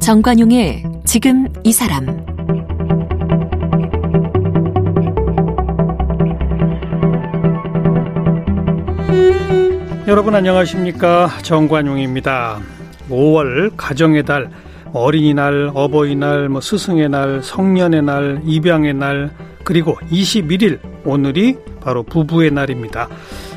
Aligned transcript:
정관용의 0.00 0.82
지금 1.04 1.46
이 1.62 1.72
사람 1.72 2.22
여러분 10.08 10.34
안녕하십니까 10.34 11.30
정관용입니다. 11.42 12.58
5월 13.08 13.72
가정의 13.76 14.24
달, 14.24 14.50
어린이날, 14.92 15.70
어버이날, 15.74 16.48
뭐 16.48 16.60
스승의 16.60 17.08
날, 17.08 17.42
성년의 17.42 18.02
날, 18.02 18.42
입양의 18.44 18.94
날, 18.94 19.30
그리고 19.64 19.96
21일 20.10 20.80
오늘이 21.04 21.56
바로 21.80 22.02
부부의 22.02 22.50
날입니다. 22.50 23.08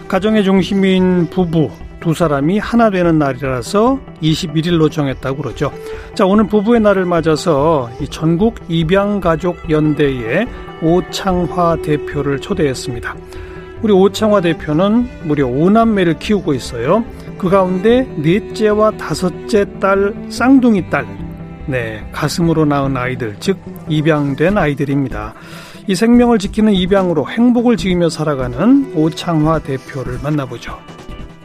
가정의 0.08 0.44
중심인 0.44 1.28
부부 1.30 1.70
두 2.00 2.14
사람이 2.14 2.60
하나 2.60 2.90
되는 2.90 3.18
날이라서 3.18 4.00
21일로 4.22 4.92
정했다고 4.92 5.42
그러죠. 5.42 5.72
자, 6.14 6.26
오늘 6.26 6.48
부부의 6.48 6.80
날을 6.80 7.06
맞아서 7.06 7.90
이 8.00 8.08
전국 8.08 8.56
입양가족 8.70 9.70
연대의 9.70 10.48
오창화 10.84 11.78
대표를 11.82 12.40
초대했습니다. 12.40 13.16
우리 13.82 13.92
오창화 13.92 14.42
대표는 14.42 15.08
무려 15.24 15.48
5남매를 15.48 16.20
키우고 16.20 16.54
있어요. 16.54 17.04
그 17.38 17.50
가운데 17.50 18.04
넷째와 18.18 18.92
다섯째 18.92 19.66
딸 19.80 20.14
쌍둥이 20.30 20.90
딸, 20.90 21.06
네 21.68 22.08
가슴으로 22.12 22.66
낳은 22.66 22.96
아이들, 22.96 23.36
즉 23.40 23.58
입양된 23.90 24.58
아이들입니다. 24.58 25.34
이 25.88 25.96
생명을 25.96 26.38
지키는 26.40 26.74
입양으로 26.74 27.30
행복을 27.30 27.78
지으며 27.78 28.10
살아가는 28.10 28.92
오창화 28.96 29.60
대표를 29.60 30.20
만나보죠. 30.22 30.78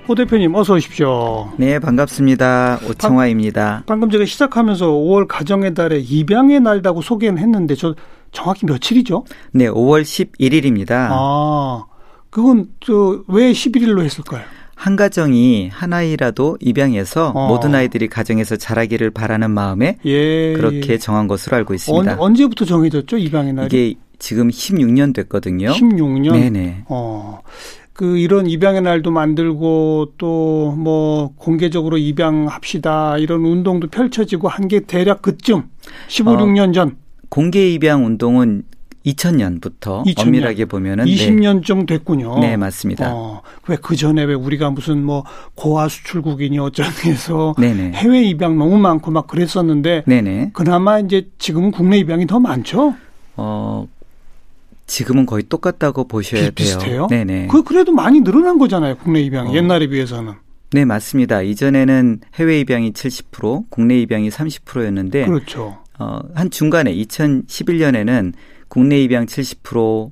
오 0.09 0.15
대표님 0.15 0.55
어서 0.55 0.75
오십시오. 0.75 1.53
네 1.57 1.79
반갑습니다. 1.79 2.81
오창화입니다. 2.89 3.85
방, 3.87 4.01
금 4.01 4.11
제가 4.11 4.25
시작하면서 4.25 4.89
5월 4.89 5.27
가정의 5.29 5.75
달에 5.75 5.99
입양의 6.01 6.61
날이라고 6.61 7.01
소개는 7.01 7.39
했는데 7.39 7.75
저 7.75 7.95
정확히 8.33 8.67
며칠이죠? 8.67 9.25
네 9.53 9.69
5월 9.69 10.03
11일입니다. 10.03 11.09
아 11.11 11.85
그건 12.31 12.67
저 12.81 13.23
왜 13.29 13.53
11일로 13.53 14.03
했을까요? 14.03 14.43
한 14.81 14.97
가정이 14.97 15.69
한 15.71 15.93
아이라도 15.93 16.57
입양해서 16.59 17.33
어. 17.35 17.49
모든 17.49 17.75
아이들이 17.75 18.09
가정에서 18.09 18.57
자라기를 18.57 19.11
바라는 19.11 19.51
마음에 19.51 19.99
예, 20.07 20.55
그렇게 20.55 20.95
예. 20.95 20.99
정한 20.99 21.29
것으로 21.29 21.55
알고 21.59 21.75
있습니다. 21.75 22.17
언, 22.19 22.35
제부터 22.35 22.65
정해졌죠 22.65 23.19
입양의 23.19 23.53
날이? 23.53 23.67
이게 23.67 24.01
지금 24.19 24.49
16년 24.49 25.15
됐거든요. 25.15 25.69
16년. 25.73 26.33
네네. 26.33 26.85
어. 26.89 27.41
그 27.93 28.17
이런 28.17 28.47
입양의 28.47 28.81
날도 28.81 29.11
만들고 29.11 30.13
또 30.17 30.75
뭐 30.79 31.35
공개적으로 31.37 31.99
입양합시다 31.99 33.19
이런 33.19 33.45
운동도 33.45 33.89
펼쳐지고 33.89 34.49
한 34.49 34.67
게 34.67 34.81
대략 34.81 35.21
그쯤 35.21 35.65
15, 36.09 36.31
어, 36.31 36.37
16년 36.39 36.73
전. 36.73 36.97
공개 37.29 37.69
입양 37.71 38.07
운동은 38.07 38.63
2000년부터 39.07 40.05
2000년. 40.05 40.21
엄밀하게 40.21 40.65
보면은 40.67 41.05
20년쯤 41.07 41.79
네. 41.81 41.87
됐군요. 41.87 42.39
네, 42.39 42.57
맞습니다. 42.57 43.15
어, 43.15 43.43
왜그 43.67 43.97
전에 43.97 44.25
왜 44.25 44.35
우리가 44.35 44.71
무슨 44.71 45.03
뭐 45.05 45.25
고아 45.55 45.89
수출국이니 45.89 46.59
어쩌니 46.59 46.91
해서 47.07 47.55
네네. 47.59 47.93
해외 47.93 48.23
입양 48.23 48.59
너무 48.59 48.79
많고 48.79 49.11
막 49.11 49.27
그랬었는데 49.27 50.05
네네. 50.07 50.51
그나마 50.53 50.99
이제 50.99 51.29
지금은 51.39 51.71
국내 51.71 51.99
입양이 51.99 52.27
더 52.27 52.39
많죠? 52.39 52.95
어, 53.37 53.87
지금은 54.87 55.25
거의 55.25 55.45
똑같다고 55.45 56.07
보셔야 56.09 56.51
비, 56.51 56.65
돼요. 56.79 57.07
네네. 57.09 57.47
그 57.51 57.63
그래도 57.63 57.93
많이 57.93 58.21
늘어난 58.21 58.59
거잖아요. 58.59 58.97
국내 58.97 59.21
입양이 59.21 59.51
어. 59.51 59.55
옛날에 59.55 59.87
비해서는. 59.87 60.35
네, 60.73 60.85
맞습니다. 60.85 61.43
이전에는 61.43 62.21
해외 62.35 62.61
입양이 62.61 62.93
70%, 62.93 63.65
국내 63.71 63.99
입양이 63.99 64.29
30%였는데 64.29 65.27
그렇죠. 65.27 65.79
어, 65.99 66.21
한 66.35 66.51
중간에 66.51 66.95
2011년에는 66.95 68.33
국내 68.71 69.03
입양 69.03 69.27
70%, 69.27 70.11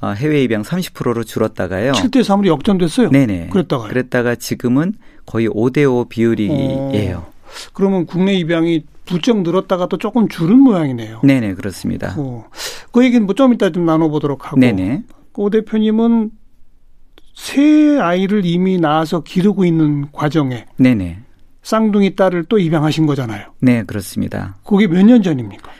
어, 0.00 0.08
해외 0.16 0.42
입양 0.42 0.62
30%로 0.62 1.22
줄었다가요. 1.24 1.92
7대 1.92 2.22
3으로 2.22 2.46
역전됐어요. 2.46 3.10
네네. 3.10 3.48
그랬다가 3.52 3.86
그랬다가 3.88 4.34
지금은 4.34 4.94
거의 5.26 5.46
5대 5.48 5.84
5 5.88 6.06
비율이에요. 6.08 7.16
어, 7.18 7.32
그러면 7.74 8.06
국내 8.06 8.34
입양이 8.34 8.82
부쩍 9.04 9.42
늘었다가 9.42 9.86
또 9.88 9.96
조금 9.98 10.28
줄은 10.28 10.58
모양이네요. 10.58 11.20
네네 11.24 11.54
그렇습니다. 11.54 12.14
어, 12.18 12.46
그 12.92 13.04
얘기는 13.04 13.24
뭐 13.24 13.34
좀 13.34 13.52
이따 13.54 13.70
좀 13.70 13.84
나눠보도록 13.86 14.46
하고. 14.46 14.58
네네. 14.58 15.02
오 15.34 15.50
대표님은 15.50 16.30
새 17.34 17.98
아이를 18.00 18.44
이미 18.44 18.78
낳아서 18.78 19.20
기르고 19.22 19.64
있는 19.64 20.10
과정에. 20.12 20.66
네네. 20.76 21.20
쌍둥이 21.62 22.16
딸을 22.16 22.44
또 22.48 22.58
입양하신 22.58 23.06
거잖아요. 23.06 23.46
네 23.60 23.82
그렇습니다. 23.84 24.56
그게 24.64 24.86
몇 24.86 25.02
년 25.04 25.22
전입니까? 25.22 25.70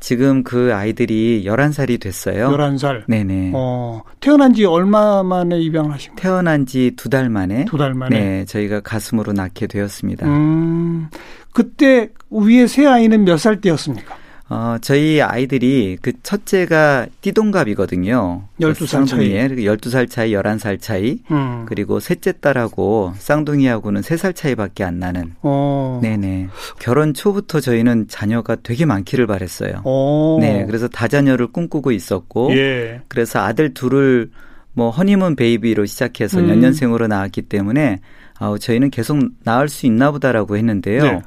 지금 0.00 0.42
그 0.44 0.74
아이들이 0.74 1.44
11살이 1.44 2.00
됐어요. 2.00 2.48
11살? 2.50 3.02
네네. 3.08 3.52
어, 3.54 4.02
태어난 4.20 4.52
지 4.54 4.64
얼마 4.64 5.22
만에 5.22 5.58
입양을 5.60 5.92
하신 5.92 6.14
거예요? 6.14 6.20
태어난 6.22 6.66
지 6.66 6.92
두 6.96 7.08
달 7.08 7.28
만에. 7.30 7.64
두 7.64 7.76
달 7.78 7.94
만에? 7.94 8.18
네, 8.18 8.44
저희가 8.44 8.80
가슴으로 8.80 9.32
낳게 9.32 9.66
되었습니다. 9.66 10.26
음, 10.26 11.08
그때 11.52 12.10
위에 12.30 12.66
새 12.66 12.86
아이는 12.86 13.24
몇 13.24 13.36
살 13.38 13.60
때였습니까? 13.60 14.14
어, 14.50 14.76
저희 14.80 15.20
아이들이 15.20 15.98
그 16.00 16.12
첫째가 16.22 17.06
띠동갑이거든요. 17.20 18.44
12살 18.60 19.06
차이. 19.06 19.34
12살 19.34 20.08
차이, 20.08 20.30
11살 20.32 20.80
차이. 20.80 21.18
음. 21.30 21.66
그리고 21.66 22.00
셋째 22.00 22.32
딸하고 22.32 23.12
쌍둥이하고는 23.18 24.00
3살 24.00 24.34
차이밖에 24.34 24.84
안 24.84 24.98
나는. 24.98 25.34
어. 25.42 26.00
네네. 26.02 26.48
결혼 26.78 27.12
초부터 27.12 27.60
저희는 27.60 28.08
자녀가 28.08 28.56
되게 28.56 28.86
많기를 28.86 29.26
바랬어요. 29.26 29.82
어. 29.84 30.38
네. 30.40 30.64
그래서 30.66 30.88
다자녀를 30.88 31.48
꿈꾸고 31.48 31.92
있었고. 31.92 32.56
예. 32.56 33.02
그래서 33.08 33.40
아들 33.40 33.74
둘을 33.74 34.30
뭐 34.72 34.90
허니문 34.90 35.36
베이비로 35.36 35.84
시작해서 35.86 36.38
음. 36.38 36.48
연년생으로 36.48 37.08
낳았기 37.08 37.42
때문에 37.42 38.00
아우 38.38 38.58
저희는 38.58 38.90
계속 38.90 39.18
낳을 39.42 39.68
수 39.68 39.86
있나 39.86 40.10
보다라고 40.12 40.56
했는데요. 40.56 41.02
네. 41.02 41.20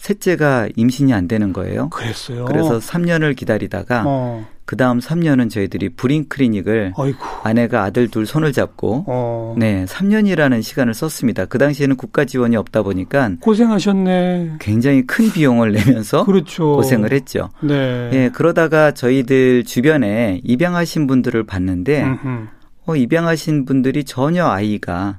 셋째가 0.00 0.68
임신이 0.76 1.12
안 1.12 1.28
되는 1.28 1.52
거예요. 1.52 1.90
그랬어요. 1.90 2.46
그래서 2.46 2.78
3년을 2.78 3.36
기다리다가 3.36 4.04
어. 4.06 4.46
그 4.64 4.76
다음 4.76 4.98
3년은 4.98 5.50
저희들이 5.50 5.90
불임 5.90 6.26
클리닉을 6.28 6.94
어이구. 6.96 7.18
아내가 7.42 7.82
아들 7.82 8.08
둘 8.08 8.24
손을 8.24 8.52
잡고 8.52 9.04
어. 9.06 9.54
네 9.58 9.84
3년이라는 9.86 10.62
시간을 10.62 10.94
썼습니다. 10.94 11.44
그 11.44 11.58
당시에는 11.58 11.96
국가 11.96 12.24
지원이 12.24 12.56
없다 12.56 12.82
보니까 12.82 13.32
고생하셨네. 13.40 14.56
굉장히 14.58 15.06
큰 15.06 15.30
비용을 15.30 15.72
내면서 15.72 16.24
그렇죠. 16.24 16.76
고생을 16.76 17.12
했죠. 17.12 17.50
네. 17.60 18.10
예, 18.14 18.30
그러다가 18.32 18.92
저희들 18.92 19.64
주변에 19.64 20.40
입양하신 20.44 21.06
분들을 21.08 21.44
봤는데 21.44 22.06
어, 22.86 22.96
입양하신 22.96 23.66
분들이 23.66 24.04
전혀 24.04 24.46
아이가 24.46 25.18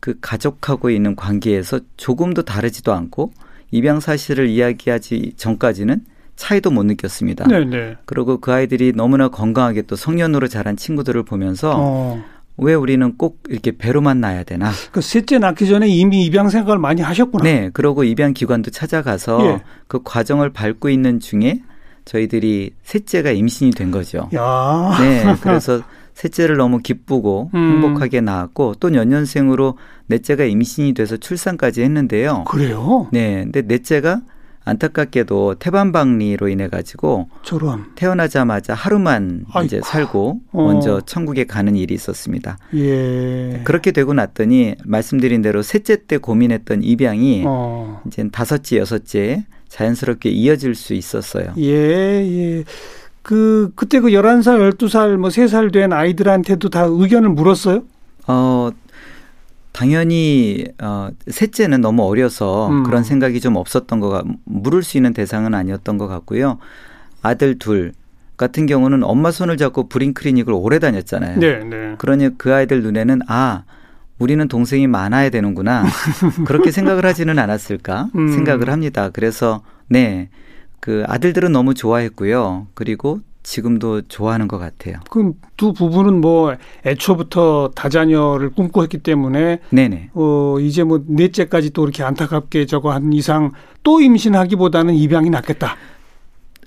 그 0.00 0.16
가족하고 0.20 0.90
있는 0.90 1.14
관계에서 1.14 1.78
조금도 1.96 2.42
다르지도 2.42 2.92
않고 2.92 3.32
입양 3.70 4.00
사실을 4.00 4.48
이야기하지 4.48 5.34
전까지는 5.36 6.00
차이도 6.36 6.70
못 6.70 6.84
느꼈습니다. 6.84 7.46
네네. 7.46 7.64
네. 7.76 7.96
그리고 8.04 8.38
그 8.38 8.52
아이들이 8.52 8.92
너무나 8.94 9.28
건강하게 9.28 9.82
또 9.82 9.96
성년으로 9.96 10.48
자란 10.48 10.76
친구들을 10.76 11.22
보면서 11.24 11.74
어. 11.76 12.24
왜 12.58 12.74
우리는 12.74 13.16
꼭 13.16 13.42
이렇게 13.48 13.72
배로만 13.72 14.20
낳아야 14.20 14.42
되나? 14.42 14.70
그 14.92 15.00
셋째 15.00 15.38
낳기 15.38 15.66
전에 15.66 15.88
이미 15.88 16.24
입양 16.24 16.48
생각을 16.48 16.78
많이 16.78 17.02
하셨구나. 17.02 17.44
네, 17.44 17.70
그러고 17.72 18.04
입양 18.04 18.32
기관도 18.32 18.70
찾아가서 18.70 19.46
예. 19.46 19.62
그 19.88 20.00
과정을 20.02 20.50
밟고 20.50 20.88
있는 20.88 21.20
중에 21.20 21.62
저희들이 22.06 22.72
셋째가 22.82 23.32
임신이 23.32 23.72
된 23.72 23.90
거죠. 23.90 24.30
야. 24.34 24.96
네, 25.00 25.34
그래서 25.42 25.82
셋째를 26.16 26.56
너무 26.56 26.78
기쁘고 26.78 27.50
음. 27.54 27.82
행복하게 27.82 28.22
낳았고 28.22 28.76
또 28.80 28.92
연년생으로 28.94 29.76
넷째가 30.06 30.44
임신이 30.44 30.94
돼서 30.94 31.18
출산까지 31.18 31.82
했는데요. 31.82 32.44
그래요? 32.44 33.08
네. 33.12 33.42
근데 33.44 33.60
넷째가 33.60 34.22
안타깝게도 34.64 35.56
태반박리로 35.56 36.48
인해 36.48 36.68
가지고 36.68 37.28
저런 37.42 37.92
태어나자마자 37.94 38.72
하루만 38.74 39.44
아이고. 39.52 39.66
이제 39.66 39.80
살고 39.84 40.40
어. 40.52 40.62
먼저 40.64 41.02
천국에 41.02 41.44
가는 41.44 41.76
일이 41.76 41.94
있었습니다. 41.94 42.58
예. 42.74 43.60
그렇게 43.64 43.92
되고 43.92 44.12
났더니 44.14 44.74
말씀드린 44.84 45.42
대로 45.42 45.62
셋째 45.62 46.06
때 46.06 46.16
고민했던 46.16 46.82
입양이 46.82 47.44
어. 47.46 48.02
이제 48.06 48.26
다섯째 48.32 48.78
여섯째 48.78 49.44
자연스럽게 49.68 50.30
이어질 50.30 50.74
수 50.74 50.94
있었어요. 50.94 51.52
예, 51.58 51.72
예. 51.72 52.64
그 53.26 53.72
그때 53.74 53.98
그 53.98 54.10
11살, 54.10 54.78
12살, 54.78 55.16
뭐 55.16 55.30
3살 55.30 55.72
된 55.72 55.92
아이들한테도 55.92 56.68
다 56.68 56.84
의견을 56.88 57.30
물었어요? 57.30 57.82
어 58.28 58.70
당연히 59.72 60.64
어 60.80 61.08
셋째는 61.26 61.80
너무 61.80 62.04
어려서 62.04 62.68
음. 62.68 62.84
그런 62.84 63.02
생각이 63.02 63.40
좀 63.40 63.56
없었던 63.56 63.98
거가 63.98 64.22
물을 64.44 64.84
수 64.84 64.96
있는 64.96 65.12
대상은 65.12 65.54
아니었던 65.54 65.98
것 65.98 66.06
같고요. 66.06 66.58
아들 67.20 67.58
둘 67.58 67.94
같은 68.36 68.66
경우는 68.66 69.02
엄마 69.02 69.32
손을 69.32 69.56
잡고 69.56 69.88
브링 69.88 70.14
클리닉을 70.14 70.54
오래 70.54 70.78
다녔잖아요. 70.78 71.40
네, 71.40 71.64
네. 71.64 71.96
그러니 71.98 72.38
그 72.38 72.54
아이들 72.54 72.80
눈에는 72.84 73.22
아 73.26 73.64
우리는 74.20 74.46
동생이 74.46 74.86
많아야 74.86 75.30
되는구나 75.30 75.84
그렇게 76.46 76.70
생각을 76.70 77.04
하지는 77.04 77.40
않았을까 77.40 78.10
음. 78.14 78.28
생각을 78.28 78.70
합니다. 78.70 79.10
그래서 79.12 79.64
네. 79.88 80.28
그 80.80 81.04
아들들은 81.06 81.52
너무 81.52 81.74
좋아했고요. 81.74 82.68
그리고 82.74 83.20
지금도 83.42 84.02
좋아하는 84.08 84.48
것 84.48 84.58
같아요. 84.58 84.96
그럼 85.08 85.34
두 85.56 85.72
부부는 85.72 86.20
뭐 86.20 86.56
애초부터 86.84 87.70
다자녀를 87.76 88.50
꿈꿔했기 88.50 88.98
때문에 88.98 89.60
네네. 89.70 90.10
어 90.14 90.56
이제 90.60 90.82
뭐 90.82 91.04
넷째까지 91.06 91.70
또 91.70 91.84
이렇게 91.84 92.02
안타깝게 92.02 92.66
저거 92.66 92.92
한 92.92 93.12
이상 93.12 93.52
또 93.84 94.00
임신하기보다는 94.00 94.94
입양이 94.94 95.30
낫겠다. 95.30 95.76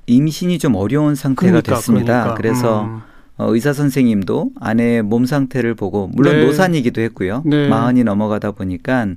임신이 0.08 0.58
좀 0.58 0.76
어려운 0.76 1.16
상태가 1.16 1.52
그러니까, 1.62 1.76
됐습니다. 1.76 2.06
그러니까. 2.06 2.34
그래서 2.36 2.84
음. 2.86 3.02
어, 3.38 3.54
의사 3.54 3.74
선생님도 3.74 4.52
아내의 4.60 5.02
몸 5.02 5.26
상태를 5.26 5.76
보고 5.76 6.08
물론 6.14 6.36
네. 6.36 6.46
노산이기도 6.46 7.02
했고요. 7.02 7.44
네. 7.46 7.68
마흔이 7.68 8.04
넘어가다 8.04 8.52
보니까 8.52 9.08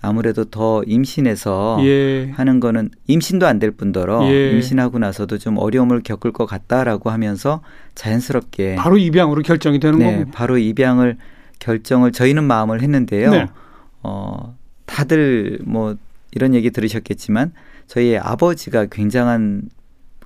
아무래도 0.00 0.44
더 0.44 0.82
임신해서 0.86 1.78
예. 1.82 2.30
하는 2.30 2.60
거는 2.60 2.90
임신도 3.08 3.46
안 3.46 3.58
될 3.58 3.72
뿐더러 3.72 4.24
예. 4.30 4.52
임신하고 4.52 4.98
나서도 5.00 5.38
좀 5.38 5.58
어려움을 5.58 6.02
겪을 6.02 6.32
것 6.32 6.46
같다라고 6.46 7.10
하면서 7.10 7.62
자연스럽게 7.96 8.76
바로 8.76 8.96
입양으로 8.96 9.42
결정이 9.42 9.80
되는 9.80 9.98
네, 9.98 10.18
거고 10.18 10.30
바로 10.30 10.56
입양을 10.58 11.16
결정을 11.58 12.12
저희는 12.12 12.44
마음을 12.44 12.80
했는데요. 12.82 13.30
네. 13.30 13.46
어 14.04 14.56
다들 14.86 15.58
뭐 15.64 15.96
이런 16.30 16.54
얘기 16.54 16.70
들으셨겠지만 16.70 17.52
저희 17.88 18.16
아버지가 18.16 18.86
굉장한 18.86 19.62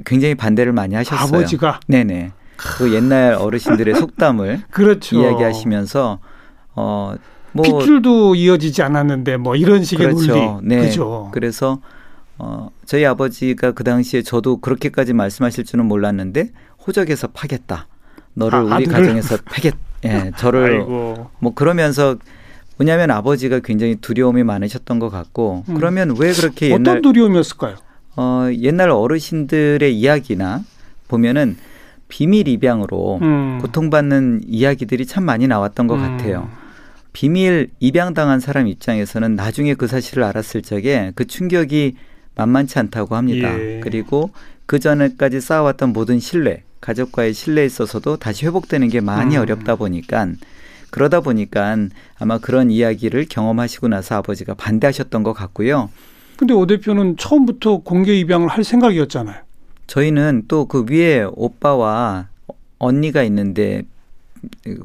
굉장히 0.04 0.34
반대를 0.34 0.72
많이 0.72 0.94
하셨어요. 0.94 1.26
아버지가 1.38 1.80
네네. 1.86 2.32
그 2.56 2.92
옛날 2.92 3.34
어르신들의 3.34 3.94
속담을 3.94 4.62
그렇죠. 4.70 5.20
이야기하시면서 5.22 6.18
어 6.74 7.14
뭐 7.52 7.62
핏줄도 7.64 8.34
이어지지 8.34 8.82
않았는데 8.82 9.36
뭐 9.36 9.56
이런 9.56 9.84
식의 9.84 10.06
그렇죠. 10.14 10.34
논리. 10.34 10.68
네. 10.68 10.80
그죠. 10.82 11.30
그래서 11.32 11.80
어 12.38 12.70
저희 12.86 13.04
아버지가 13.04 13.72
그 13.72 13.84
당시에 13.84 14.22
저도 14.22 14.58
그렇게까지 14.58 15.12
말씀하실 15.12 15.64
줄은 15.64 15.86
몰랐는데 15.86 16.50
호적에서 16.86 17.28
파겠다. 17.28 17.86
너를 18.34 18.58
아, 18.58 18.62
우리 18.62 18.72
아들을? 18.72 18.92
가정에서 18.92 19.36
패겠. 19.52 19.74
예, 20.04 20.32
저를 20.36 20.80
아이고. 20.80 21.30
뭐 21.38 21.54
그러면서 21.54 22.16
왜냐하면 22.78 23.10
아버지가 23.10 23.60
굉장히 23.60 23.96
두려움이 23.96 24.42
많으셨던 24.42 24.98
것 24.98 25.10
같고 25.10 25.64
음. 25.68 25.74
그러면 25.74 26.16
왜 26.18 26.32
그렇게 26.32 26.70
옛날 26.70 26.98
어떤 26.98 27.02
두려움이었을까요? 27.02 27.76
어 28.16 28.48
옛날 28.58 28.90
어르신들의 28.90 29.94
이야기나 29.96 30.62
보면은 31.08 31.56
비밀 32.08 32.48
입양으로 32.48 33.20
음. 33.22 33.58
고통받는 33.62 34.42
이야기들이 34.46 35.06
참 35.06 35.24
많이 35.24 35.46
나왔던 35.46 35.86
것 35.86 35.94
음. 35.96 36.00
같아요. 36.00 36.48
비밀 37.12 37.70
입양당한 37.80 38.40
사람 38.40 38.66
입장에서는 38.66 39.36
나중에 39.36 39.74
그 39.74 39.86
사실을 39.86 40.22
알았을 40.24 40.62
적에 40.62 41.12
그 41.14 41.26
충격이 41.26 41.96
만만치 42.34 42.78
않다고 42.78 43.16
합니다. 43.16 43.52
예. 43.58 43.80
그리고 43.82 44.30
그 44.66 44.78
전에까지 44.78 45.40
쌓아왔던 45.40 45.92
모든 45.92 46.18
신뢰, 46.18 46.62
가족과의 46.80 47.34
신뢰에 47.34 47.66
있어서도 47.66 48.16
다시 48.16 48.46
회복되는 48.46 48.88
게 48.88 49.00
많이 49.00 49.36
음. 49.36 49.42
어렵다 49.42 49.76
보니까 49.76 50.28
그러다 50.90 51.20
보니까 51.20 51.76
아마 52.18 52.38
그런 52.38 52.70
이야기를 52.70 53.26
경험하시고 53.28 53.88
나서 53.88 54.16
아버지가 54.16 54.54
반대하셨던 54.54 55.22
것 55.22 55.32
같고요. 55.32 55.90
근데 56.36 56.54
오 56.54 56.66
대표는 56.66 57.16
처음부터 57.18 57.78
공개 57.78 58.18
입양을 58.18 58.48
할 58.48 58.64
생각이었잖아요. 58.64 59.36
저희는 59.86 60.44
또 60.48 60.66
그 60.66 60.86
위에 60.88 61.24
오빠와 61.32 62.28
언니가 62.78 63.22
있는데 63.24 63.82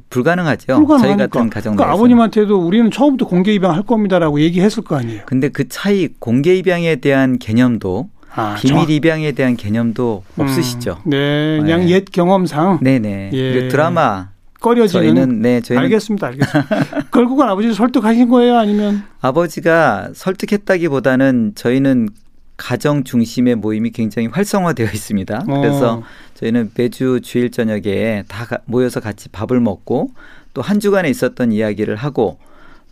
불가능하죠. 0.09 0.75
불가능하니까. 0.75 1.07
저희 1.07 1.18
같은 1.18 1.50
가정 1.50 1.75
그러니까 1.75 1.94
아버님한테도 1.94 2.57
우리는 2.57 2.92
처음부터 2.92 3.27
공개 3.27 3.54
입양할 3.54 3.83
겁니다라고 3.83 4.39
얘기했을 4.42 4.83
거 4.83 4.95
아니에요. 4.98 5.21
근데 5.25 5.50
그 5.50 5.68
차이 5.68 6.09
공개 6.19 6.56
입양에 6.56 6.98
대한 6.98 7.39
개념도 7.39 8.09
아, 8.36 8.56
비밀 8.59 8.86
저... 8.86 8.94
입양에 8.94 9.31
대한 9.31 9.56
개념도 9.56 10.24
음, 10.36 10.42
없으시죠. 10.42 11.00
네, 11.06 11.57
그냥 11.59 11.81
네. 11.81 11.89
옛 11.89 12.06
경험상. 12.12 12.80
네네. 12.81 13.31
예. 13.33 13.68
드라마 13.69 14.30
꺼려지는. 14.59 15.04
저희는 15.04 15.42
네, 15.42 15.62
저희는 15.62 15.83
알겠습니다, 15.86 16.27
알겠습니다. 16.27 16.69
결국은 17.12 17.48
아버지 17.48 17.74
설득하신 17.74 18.30
거예요, 18.30 18.57
아니면? 18.57 19.03
아버지가 19.21 20.10
설득했다기보다는 20.13 21.53
저희는 21.56 22.10
가정 22.57 23.04
중심의 23.04 23.56
모임이 23.56 23.92
굉장히 23.92 24.27
활성화되어 24.27 24.88
있습니다. 24.88 25.45
어. 25.48 25.62
그래서 25.62 26.04
저희는 26.36 26.71
매주 26.75 27.21
주일 27.24 27.51
저녁에 27.51 28.24
다 28.27 28.48
모여서 28.65 29.00
같이 29.00 29.30
밥을 29.30 29.59
먹고 29.59 30.12
또 30.54 30.62
한 30.62 30.80
주간에 30.80 31.07
있었던 31.09 31.51
이야기를 31.51 31.95
하고 31.95 32.39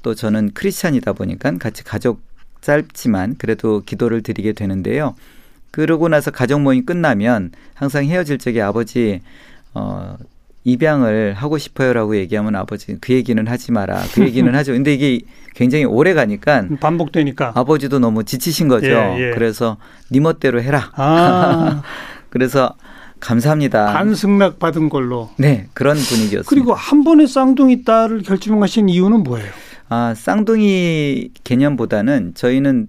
또 0.03 0.13
저는 0.13 0.51
크리스찬이다 0.53 1.13
보니까 1.13 1.57
같이 1.57 1.83
가족 1.83 2.21
짧지만 2.61 3.35
그래도 3.37 3.81
기도를 3.83 4.21
드리게 4.21 4.53
되는데요. 4.53 5.15
그러고 5.71 6.07
나서 6.07 6.29
가족 6.31 6.61
모임 6.61 6.85
끝나면 6.85 7.51
항상 7.73 8.05
헤어질 8.05 8.37
적에 8.37 8.61
아버지 8.61 9.21
어 9.73 10.15
입양을 10.65 11.35
하고 11.35 11.57
싶어요라고 11.57 12.17
얘기하면 12.17 12.55
아버지 12.55 12.97
그 12.99 13.13
얘기는 13.13 13.47
하지 13.47 13.71
마라. 13.71 14.01
그 14.13 14.23
얘기는 14.23 14.53
하죠. 14.53 14.73
근데 14.73 14.93
이게 14.93 15.21
굉장히 15.53 15.85
오래 15.85 16.13
가니까 16.13 16.65
반복되니까 16.81 17.53
아버지도 17.55 17.99
너무 17.99 18.23
지치신 18.23 18.67
거죠. 18.67 18.87
예, 18.87 19.29
예. 19.29 19.31
그래서 19.33 19.77
니 20.11 20.19
멋대로 20.19 20.61
해라. 20.61 20.91
아. 20.95 21.81
그래서 22.29 22.75
감사합니다. 23.19 23.93
반승낙 23.93 24.59
받은 24.59 24.89
걸로. 24.89 25.29
네, 25.37 25.67
그런 25.73 25.95
분위기였습니다. 25.95 26.49
그리고 26.49 26.73
한 26.73 27.03
번에 27.03 27.27
쌍둥이 27.27 27.85
딸을 27.85 28.23
결정하신 28.23 28.89
이유는 28.89 29.23
뭐예요? 29.23 29.49
아, 29.87 30.13
쌍둥이 30.15 31.29
개념보다는 31.43 32.33
저희는 32.35 32.87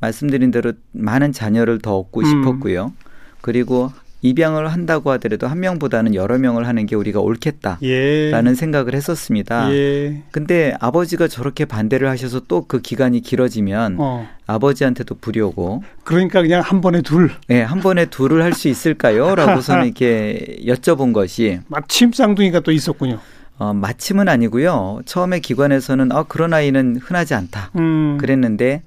말씀드린 0.00 0.50
대로 0.50 0.72
많은 0.92 1.32
자녀를 1.32 1.78
더 1.78 1.98
얻고 1.98 2.20
음. 2.20 2.24
싶었고요. 2.24 2.92
그리고 3.40 3.92
입양을 4.20 4.66
한다고 4.72 5.10
하더라도 5.12 5.46
한 5.46 5.60
명보다는 5.60 6.14
여러 6.14 6.38
명을 6.38 6.66
하는 6.66 6.86
게 6.86 6.96
우리가 6.96 7.20
옳겠다라는 7.20 7.80
예. 7.82 8.54
생각을 8.54 8.94
했었습니다. 8.94 9.72
예. 9.72 10.22
근데 10.32 10.74
아버지가 10.80 11.28
저렇게 11.28 11.64
반대를 11.64 12.08
하셔서 12.08 12.40
또 12.40 12.64
그 12.66 12.80
기간이 12.80 13.20
길어지면 13.20 13.96
어. 13.98 14.28
아버지한테도 14.46 15.14
불효고 15.20 15.82
그러니까 16.04 16.42
그냥 16.42 16.60
한 16.62 16.80
번에 16.80 17.00
둘. 17.02 17.30
네, 17.46 17.62
한 17.62 17.80
번에 17.80 18.06
둘을 18.06 18.42
할 18.42 18.52
수 18.52 18.68
있을까요? 18.68 19.34
라고서는 19.36 19.84
이렇게 19.86 20.58
여쭤본 20.66 21.12
것이 21.14 21.60
마침 21.68 22.12
쌍둥이가 22.12 22.60
또 22.60 22.72
있었군요. 22.72 23.20
어, 23.58 23.72
마침은 23.72 24.28
아니고요. 24.28 25.00
처음에 25.06 25.38
기관에서는 25.40 26.10
어, 26.12 26.24
그런 26.24 26.52
아이는 26.54 26.96
흔하지 27.02 27.34
않다. 27.34 27.70
음. 27.76 28.18
그랬는데 28.20 28.82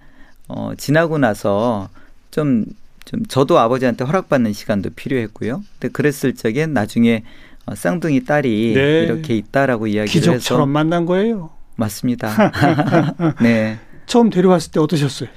어, 0.49 0.71
지나고 0.77 1.17
나서 1.17 1.87
좀 2.31 2.65
좀 3.11 3.25
저도 3.25 3.59
아버지한테 3.59 4.05
허락받는 4.05 4.53
시간도 4.53 4.91
필요했고요. 4.91 5.61
근데 5.77 5.91
그랬을 5.91 6.33
적에 6.33 6.65
나중에 6.65 7.23
어, 7.65 7.75
쌍둥이 7.75 8.23
딸이 8.23 8.73
네. 8.73 9.03
이렇게 9.03 9.35
있다라고 9.35 9.87
이야기를 9.87 10.05
기적처럼 10.05 10.35
해서 10.35 10.39
기적처럼 10.39 10.69
만난 10.69 11.05
거예요. 11.05 11.49
맞습니다. 11.75 12.51
네. 13.43 13.79
처음 14.05 14.29
데려왔을 14.29 14.71
때 14.71 14.79
어떠셨어요? 14.79 15.27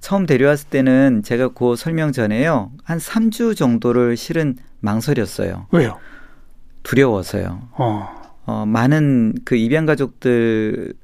처음 0.00 0.24
데려왔을 0.24 0.70
때는 0.70 1.22
제가 1.22 1.48
그 1.48 1.76
설명 1.76 2.10
전에요. 2.10 2.72
한 2.84 2.96
3주 2.96 3.54
정도를 3.54 4.16
실은 4.16 4.56
망설였어요. 4.80 5.66
왜요? 5.72 5.98
두려워서요. 6.84 7.68
어. 7.72 8.08
어 8.46 8.64
많은 8.66 9.34
그 9.44 9.56
입양 9.56 9.84
가족들 9.84 10.94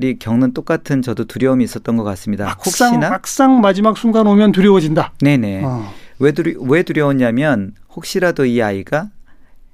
이 0.00 0.16
겪는 0.18 0.52
똑같은 0.54 1.02
저도 1.02 1.24
두려움이 1.24 1.64
있었던 1.64 1.96
것 1.96 2.04
같습니다. 2.04 2.46
막상, 2.46 2.94
혹시나 2.94 3.10
막상 3.10 3.60
마지막 3.60 3.98
순간 3.98 4.26
오면 4.26 4.52
두려워진다. 4.52 5.12
네네. 5.20 5.64
어. 5.64 5.92
왜, 6.18 6.32
두려, 6.32 6.60
왜 6.62 6.82
두려웠냐면 6.82 7.74
혹시라도 7.94 8.44
이 8.44 8.62
아이가 8.62 9.10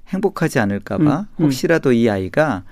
행복하지 0.09 0.59
않을까봐, 0.59 1.21
음, 1.21 1.27
음. 1.39 1.45
혹시라도 1.45 1.93
이 1.93 2.09
아이가 2.09 2.63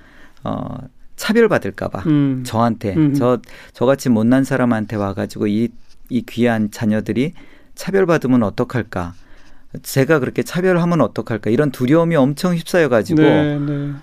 어, 0.43 0.77
차별받을까봐 1.15 1.99
음. 2.07 2.43
저한테 2.45 2.95
음. 2.95 3.13
저 3.13 3.39
저같이 3.73 4.09
못난 4.09 4.43
사람한테 4.43 4.95
와가지고 4.95 5.47
이, 5.47 5.69
이 6.09 6.21
귀한 6.23 6.71
자녀들이 6.71 7.33
차별받으면 7.75 8.43
어떡할까? 8.43 9.13
제가 9.83 10.19
그렇게 10.19 10.43
차별하면 10.43 11.01
어떡할까? 11.01 11.49
이런 11.49 11.71
두려움이 11.71 12.15
엄청 12.15 12.55
휩싸여가지고 12.55 13.21
네, 13.21 13.59
네. 13.59 13.93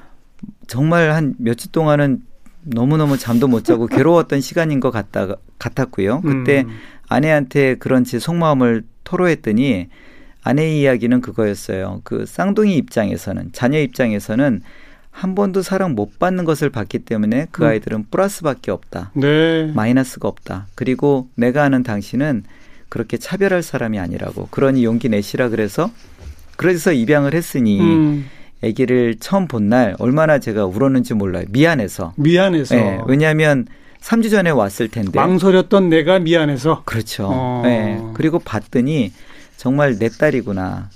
정말 0.67 1.13
한 1.13 1.35
며칠 1.39 1.73
동안은 1.73 2.23
너무너무 2.65 3.19
잠도 3.19 3.49
못 3.49 3.65
자고 3.65 3.87
괴로웠던 3.87 4.41
시간인 4.41 4.81
것 4.81 4.91
같다, 4.91 5.29
같았고요. 5.59 6.23
그때 6.23 6.63
음. 6.63 6.77
아내한테 7.09 7.77
그런 7.77 8.05
제 8.05 8.19
속마음을 8.19 8.85
토로했더니 9.05 9.89
아내의 10.43 10.81
이야기는 10.81 11.21
그거였어요. 11.21 12.01
그 12.05 12.27
쌍둥이 12.27 12.77
입장에서는 12.77 13.51
자녀 13.53 13.79
입장에서는 13.79 14.63
한 15.11 15.35
번도 15.35 15.63
사랑 15.63 15.95
못 15.95 16.19
받는 16.19 16.45
것을 16.45 16.71
봤기 16.71 17.01
때문에 17.01 17.47
그 17.53 17.63
음. 17.63 17.69
아이들은 17.69 18.07
플러스밖에 18.11 18.71
없다. 18.71 19.13
네. 19.15 19.71
마이너스가 19.73 20.27
없다. 20.29 20.67
그리고 20.75 21.29
내가 21.37 21.63
아는 21.63 21.83
당신은 21.83 22.43
그렇게 22.89 23.17
차별할 23.17 23.63
사람이 23.63 23.99
아니라고 23.99 24.49
그러니 24.51 24.85
용기 24.85 25.09
내시라 25.09 25.49
그래서 25.49 25.91
그래서 26.57 26.93
입양을 26.93 27.35
했으니 27.35 27.81
음. 27.81 28.27
아기를 28.69 29.17
처음 29.21 29.47
본 29.49 29.69
날 29.69 29.95
얼마나 29.99 30.39
제가 30.39 30.67
울었는지 30.67 31.15
몰라요. 31.15 31.45
미안해서. 31.51 32.13
미안해서. 32.17 32.75
네, 32.75 33.01
왜냐하면 33.07 33.67
3주 34.01 34.31
전에 34.31 34.51
왔을 34.51 34.89
텐데. 34.89 35.19
망설였던 35.19 35.89
내가 35.89 36.19
미안해서. 36.19 36.83
그렇죠. 36.85 37.29
어. 37.31 37.63
네. 37.65 38.01
그리고 38.15 38.39
봤더니 38.39 39.13
정말 39.57 39.99
내 39.99 40.09
딸이구나. 40.09 40.91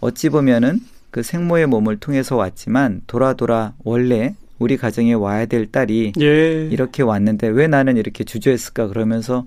어찌 0.00 0.28
보면은 0.30 0.80
그 1.10 1.22
생모의 1.22 1.66
몸을 1.66 1.98
통해서 1.98 2.36
왔지만 2.36 3.02
돌아 3.06 3.34
돌아 3.34 3.74
원래 3.84 4.34
우리 4.58 4.76
가정에 4.76 5.12
와야 5.12 5.46
될 5.46 5.70
딸이 5.70 6.12
예. 6.20 6.68
이렇게 6.70 7.02
왔는데 7.02 7.48
왜 7.48 7.66
나는 7.66 7.96
이렇게 7.96 8.24
주저했을까 8.24 8.86
그러면서 8.88 9.44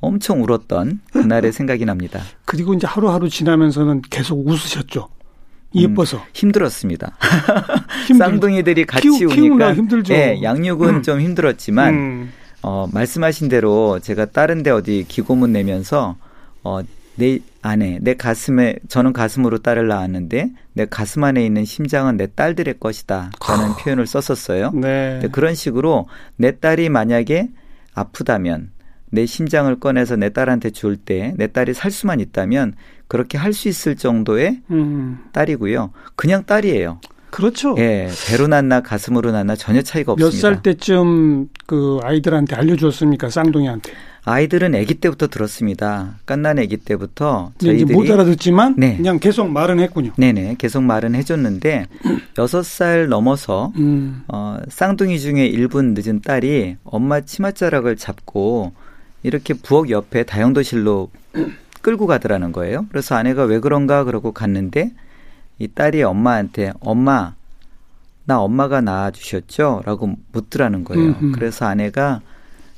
엄청 0.00 0.42
울었던 0.42 1.00
그날의 1.12 1.52
생각이 1.52 1.84
납니다. 1.84 2.20
그리고 2.44 2.74
이제 2.74 2.86
하루하루 2.86 3.28
지나면서는 3.28 4.02
계속 4.10 4.46
웃으셨죠. 4.46 5.08
예뻐서 5.74 6.16
음, 6.18 6.22
힘들었습니다. 6.32 7.16
쌍둥이들이 8.18 8.84
같이 8.86 9.08
키우, 9.08 9.30
오니까 9.30 9.74
힘들죠. 9.74 10.12
네, 10.14 10.40
양육은 10.42 10.88
음. 10.96 11.02
좀 11.02 11.20
힘들었지만 11.20 11.94
음. 11.94 12.32
어, 12.62 12.88
말씀하신 12.92 13.48
대로 13.48 13.98
제가 14.00 14.26
다른데 14.26 14.70
어디 14.70 15.04
기고문 15.06 15.52
내면서 15.52 16.16
어, 16.64 16.80
내 17.16 17.38
안에 17.62 17.98
내 18.00 18.14
가슴에 18.14 18.76
저는 18.88 19.12
가슴으로 19.12 19.58
딸을 19.58 19.88
낳았는데 19.88 20.50
내 20.72 20.86
가슴 20.86 21.24
안에 21.24 21.44
있는 21.44 21.64
심장은 21.64 22.16
내 22.16 22.28
딸들의 22.32 22.74
것이다라는 22.78 23.32
아. 23.40 23.76
표현을 23.80 24.06
썼었어요. 24.06 24.70
네. 24.74 25.20
그런 25.32 25.54
식으로 25.54 26.06
내 26.36 26.58
딸이 26.58 26.88
만약에 26.88 27.48
아프다면 27.94 28.70
내 29.10 29.26
심장을 29.26 29.78
꺼내서 29.80 30.16
내 30.16 30.28
딸한테 30.30 30.70
줄 30.70 30.96
때 30.96 31.32
내 31.36 31.48
딸이 31.48 31.74
살 31.74 31.90
수만 31.90 32.20
있다면 32.20 32.74
그렇게 33.08 33.38
할 33.38 33.52
수 33.52 33.68
있을 33.68 33.96
정도의 33.96 34.60
음. 34.70 35.18
딸이고요. 35.32 35.90
그냥 36.14 36.44
딸이에요. 36.44 37.00
그렇죠. 37.30 37.74
예, 37.78 38.08
배로 38.28 38.46
낳나 38.46 38.80
가슴으로 38.80 39.32
낳나 39.32 39.54
전혀 39.56 39.82
차이가 39.82 40.12
없습니다. 40.12 40.34
몇 40.34 40.40
살 40.40 40.62
때쯤 40.62 41.48
그 41.66 41.98
아이들한테 42.02 42.56
알려주었습니까, 42.56 43.28
쌍둥이한테? 43.28 43.92
아이들은 44.24 44.74
아기 44.74 44.94
때부터 44.94 45.26
들었습니다. 45.28 46.16
깐난 46.26 46.58
아기 46.58 46.76
때부터 46.76 47.52
저희들이 47.58 47.94
못 47.94 48.10
알아듣지만 48.10 48.74
네. 48.78 48.96
그냥 48.96 49.18
계속 49.18 49.48
말은 49.50 49.78
했군요. 49.80 50.12
네네, 50.16 50.56
계속 50.58 50.82
말은 50.82 51.14
해줬는데 51.14 51.86
여섯 52.38 52.62
살 52.64 53.08
넘어서 53.08 53.72
음. 53.76 54.22
어, 54.28 54.58
쌍둥이 54.68 55.18
중에 55.20 55.50
1분 55.50 55.94
늦은 55.98 56.20
딸이 56.22 56.76
엄마 56.84 57.20
치맛자락을 57.20 57.96
잡고 57.96 58.72
이렇게 59.22 59.54
부엌 59.54 59.90
옆에 59.90 60.24
다용도실로 60.24 61.10
끌고 61.80 62.06
가더라는 62.06 62.52
거예요. 62.52 62.86
그래서 62.90 63.14
아내가 63.14 63.44
왜 63.44 63.60
그런가 63.60 64.04
그러고 64.04 64.32
갔는데 64.32 64.92
이 65.58 65.68
딸이 65.68 66.02
엄마한테 66.02 66.72
엄마 66.80 67.34
나 68.24 68.40
엄마가 68.40 68.80
낳아주셨죠? 68.82 69.82
라고 69.86 70.14
묻더라는 70.32 70.84
거예요. 70.84 71.02
음흠. 71.02 71.32
그래서 71.32 71.64
아내가 71.66 72.20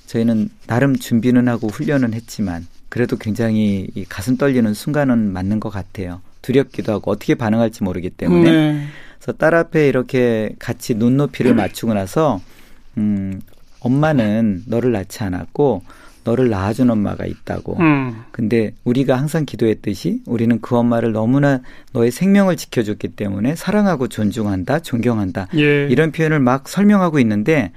저희는 0.06 0.48
나름 0.66 0.96
준비는 0.96 1.48
하고 1.48 1.68
훈련은 1.68 2.14
했지만 2.14 2.66
그래도 2.88 3.16
굉장히 3.16 3.88
이 3.94 4.04
가슴 4.04 4.36
떨리는 4.36 4.72
순간은 4.74 5.32
맞는 5.32 5.60
것 5.60 5.70
같아요. 5.70 6.20
두렵기도 6.42 6.92
하고 6.92 7.10
어떻게 7.10 7.34
반응할지 7.34 7.82
모르기 7.84 8.10
때문에. 8.10 8.50
네. 8.50 8.86
그래서 9.18 9.32
딸 9.32 9.54
앞에 9.54 9.88
이렇게 9.88 10.54
같이 10.58 10.94
눈높이를 10.94 11.54
맞추고 11.54 11.94
나서 11.94 12.40
음 12.96 13.40
엄마는 13.80 14.64
너를 14.66 14.92
낳지 14.92 15.22
않았고 15.22 15.82
너를 16.24 16.50
낳아준 16.50 16.90
엄마가 16.90 17.26
있다고. 17.26 17.76
음. 17.80 18.22
근데 18.30 18.72
우리가 18.84 19.16
항상 19.16 19.44
기도했듯이 19.44 20.22
우리는 20.26 20.60
그 20.60 20.76
엄마를 20.76 21.12
너무나 21.12 21.60
너의 21.92 22.10
생명을 22.10 22.56
지켜줬기 22.56 23.08
때문에 23.08 23.54
사랑하고 23.56 24.08
존중한다, 24.08 24.80
존경한다. 24.80 25.48
예. 25.56 25.86
이런 25.88 26.12
표현을 26.12 26.40
막 26.40 26.68
설명하고 26.68 27.18
있는데 27.20 27.72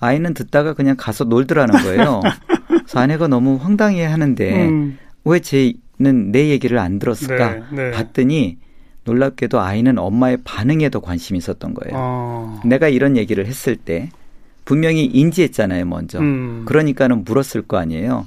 아이는 0.00 0.34
듣다가 0.34 0.74
그냥 0.74 0.96
가서 0.98 1.24
놀더라는 1.24 1.82
거예요. 1.82 2.20
그래서 2.68 2.98
아내가 2.98 3.28
너무 3.28 3.56
황당해 3.56 4.04
하는데 4.04 4.68
음. 4.68 4.98
왜 5.24 5.40
쟤는 5.40 6.32
내 6.32 6.48
얘기를 6.48 6.78
안 6.78 6.98
들었을까? 6.98 7.54
네, 7.54 7.62
네. 7.72 7.90
봤더니 7.92 8.58
놀랍게도 9.04 9.60
아이는 9.60 9.98
엄마의 9.98 10.38
반응에 10.44 10.90
더 10.90 11.00
관심이 11.00 11.38
있었던 11.38 11.74
거예요. 11.74 11.94
어. 11.96 12.60
내가 12.64 12.88
이런 12.88 13.16
얘기를 13.16 13.46
했을 13.46 13.76
때 13.76 14.10
분명히 14.66 15.06
인지했잖아요, 15.06 15.86
먼저. 15.86 16.18
음. 16.18 16.64
그러니까는 16.66 17.24
물었을 17.24 17.62
거 17.62 17.78
아니에요. 17.78 18.26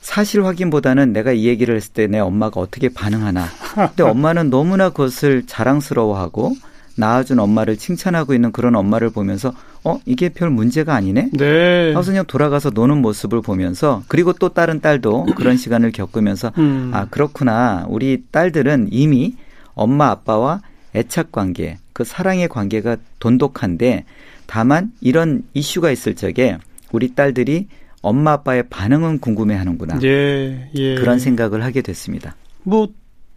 사실 0.00 0.44
확인보다는 0.44 1.12
내가 1.12 1.32
이 1.32 1.46
얘기를 1.46 1.74
했을 1.74 1.92
때 1.92 2.06
내 2.06 2.20
엄마가 2.20 2.60
어떻게 2.60 2.88
반응하나. 2.88 3.46
근데 3.74 4.04
엄마는 4.04 4.48
너무나 4.50 4.90
그것을 4.90 5.42
자랑스러워하고 5.46 6.54
낳아준 6.96 7.38
엄마를 7.38 7.76
칭찬하고 7.76 8.34
있는 8.34 8.50
그런 8.52 8.74
엄마를 8.76 9.10
보면서 9.10 9.52
어 9.84 10.00
이게 10.04 10.28
별 10.28 10.50
문제가 10.50 10.94
아니네. 10.94 11.30
네. 11.32 11.92
하고서 11.92 12.10
그냥 12.10 12.24
돌아가서 12.26 12.70
노는 12.70 12.98
모습을 12.98 13.40
보면서 13.42 14.02
그리고 14.08 14.32
또 14.32 14.48
다른 14.50 14.80
딸도 14.80 15.26
그런 15.36 15.56
시간을 15.58 15.92
겪으면서 15.92 16.52
음. 16.58 16.90
아 16.92 17.06
그렇구나. 17.06 17.86
우리 17.88 18.22
딸들은 18.30 18.88
이미 18.90 19.36
엄마 19.74 20.08
아빠와 20.10 20.60
애착 20.94 21.30
관계, 21.32 21.78
그 21.92 22.04
사랑의 22.04 22.48
관계가 22.48 22.96
돈독한데 23.20 24.04
다만 24.48 24.90
이런 25.02 25.42
이슈가 25.52 25.90
있을 25.90 26.14
적에 26.16 26.56
우리 26.90 27.14
딸들이 27.14 27.68
엄마 28.00 28.32
아빠의 28.32 28.64
반응은 28.70 29.18
궁금해하는구나. 29.20 30.00
예, 30.02 30.70
예. 30.74 30.94
그런 30.94 31.18
생각을 31.18 31.62
하게 31.62 31.82
됐습니다. 31.82 32.34
뭐 32.62 32.88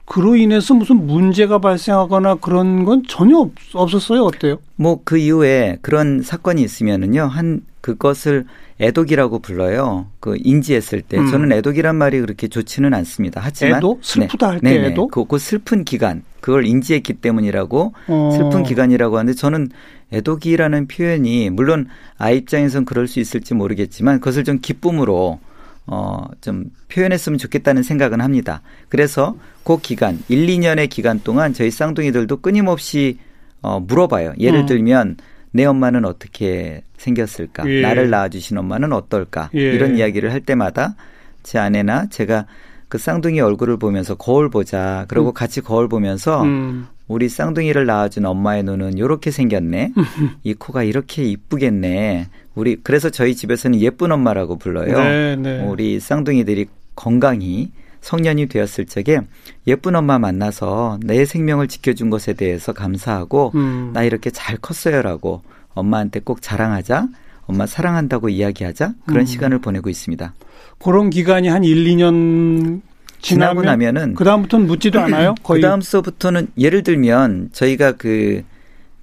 그로 0.06 0.36
인해서 0.38 0.74
무슨 0.74 1.06
문제가 1.06 1.60
발생하거나 1.60 2.36
그런 2.36 2.86
건 2.86 3.04
전혀 3.08 3.38
없, 3.38 3.52
없었어요. 3.74 4.24
어때요? 4.24 4.58
뭐 4.78 5.02
그 5.04 5.18
이후에 5.18 5.78
그런 5.82 6.22
사건이 6.22 6.62
있으면은요. 6.64 7.24
한 7.24 7.62
그것을 7.82 8.46
애독이라고 8.82 9.40
불러요. 9.40 10.08
그 10.20 10.36
인지했을 10.38 11.02
때 11.02 11.20
음. 11.20 11.30
저는 11.30 11.52
애독이란 11.52 11.96
말이 11.96 12.20
그렇게 12.20 12.48
좋지는 12.48 12.94
않습니다. 12.96 13.40
하지만 13.44 13.78
애도 13.78 14.00
슬프다 14.02 14.48
네. 14.48 14.70
할때 14.70 14.88
애도 14.88 15.08
그, 15.08 15.26
그 15.26 15.38
슬픈 15.38 15.84
기간 15.84 16.24
그걸 16.40 16.66
인지했기 16.66 17.14
때문이라고 17.14 17.94
어. 18.08 18.30
슬픈 18.36 18.64
기간이라고 18.64 19.18
하는데 19.18 19.38
저는 19.38 19.70
애독이라는 20.12 20.88
표현이 20.88 21.52
물론 21.52 21.88
아이 22.18 22.38
입장에선 22.38 22.86
그럴 22.86 23.08
수 23.08 23.20
있을지 23.20 23.54
모르겠지만 23.54 24.20
그것을 24.20 24.44
좀 24.44 24.60
기쁨으로 24.60 25.40
어, 25.86 26.26
좀 26.42 26.66
표현했으면 26.90 27.38
좋겠다는 27.38 27.84
생각은 27.84 28.20
합니다. 28.20 28.62
그래서 28.90 29.36
그 29.64 29.80
기간, 29.80 30.20
1, 30.28 30.48
2년의 30.48 30.90
기간 30.90 31.20
동안 31.24 31.54
저희 31.54 31.70
쌍둥이들도 31.70 32.38
끊임없이 32.38 33.20
어, 33.62 33.80
물어봐요. 33.80 34.34
예를 34.40 34.62
어. 34.62 34.66
들면 34.66 35.18
내 35.52 35.66
엄마는 35.66 36.06
어떻게 36.06 36.82
생겼을까? 36.98 37.70
예. 37.70 37.82
나를 37.82 38.10
낳아주신 38.10 38.58
엄마는 38.58 38.94
어떨까? 38.94 39.50
예. 39.56 39.60
이런 39.60 39.98
이야기를 39.98 40.32
할 40.32 40.42
때마다 40.42 40.96
제 41.44 41.60
아내나 41.60 42.08
제가 42.10 42.46
그 42.88 42.98
쌍둥이 42.98 43.40
얼굴을 43.40 43.78
보면서 43.78 44.16
거울 44.16 44.50
보자. 44.50 45.06
그리고 45.08 45.28
음. 45.30 45.34
같이 45.34 45.62
거울 45.62 45.88
보면서 45.88 46.44
음. 46.44 46.88
우리 47.08 47.30
쌍둥이를 47.30 47.86
낳아준 47.86 48.26
엄마의 48.26 48.64
눈은 48.64 48.98
이렇게 48.98 49.32
생겼네. 49.32 49.94
이 50.44 50.54
코가 50.54 50.84
이렇게 50.84 51.24
이쁘겠네. 51.24 52.28
우리 52.56 52.76
그래서 52.84 53.10
저희 53.10 53.36
집에서는 53.36 53.80
예쁜 53.80 54.12
엄마라고 54.12 54.58
불러요. 54.58 54.98
네, 54.98 55.36
네. 55.38 55.66
우리 55.66 56.00
쌍둥이들이 56.00 56.68
건강히 56.96 57.72
성년이 58.02 58.48
되었을 58.48 58.86
적에 58.86 59.22
예쁜 59.68 59.96
엄마 59.96 60.20
만나서 60.20 61.00
내 61.04 61.24
생명을 61.26 61.68
지켜준 61.68 62.10
것에 62.10 62.34
대해서 62.34 62.74
감사하고 62.74 63.52
음. 63.56 63.92
나 63.94 64.04
이렇게 64.04 64.30
잘 64.32 64.58
컸어요라고 64.58 65.42
엄마한테 65.74 66.20
꼭 66.20 66.42
자랑하자. 66.42 67.08
엄마 67.46 67.66
사랑한다고 67.66 68.30
이야기하자. 68.30 68.94
그런 69.06 69.22
음. 69.22 69.26
시간을 69.26 69.60
보내고 69.60 69.90
있습니다. 69.90 70.34
그런 70.80 71.10
기간이 71.10 71.48
한 71.48 71.64
1, 71.64 71.86
2년 71.86 72.82
지나고 73.22 73.62
나면은 73.62 74.16
그 74.16 74.24
다음부터는 74.24 74.68
묻지도 74.68 75.00
않아요. 75.02 75.36
거의 75.44 75.62
그 75.62 75.68
다음서부터는 75.68 76.48
예를 76.58 76.84
들면 76.84 77.50
저희가 77.54 77.94
그그 77.94 78.44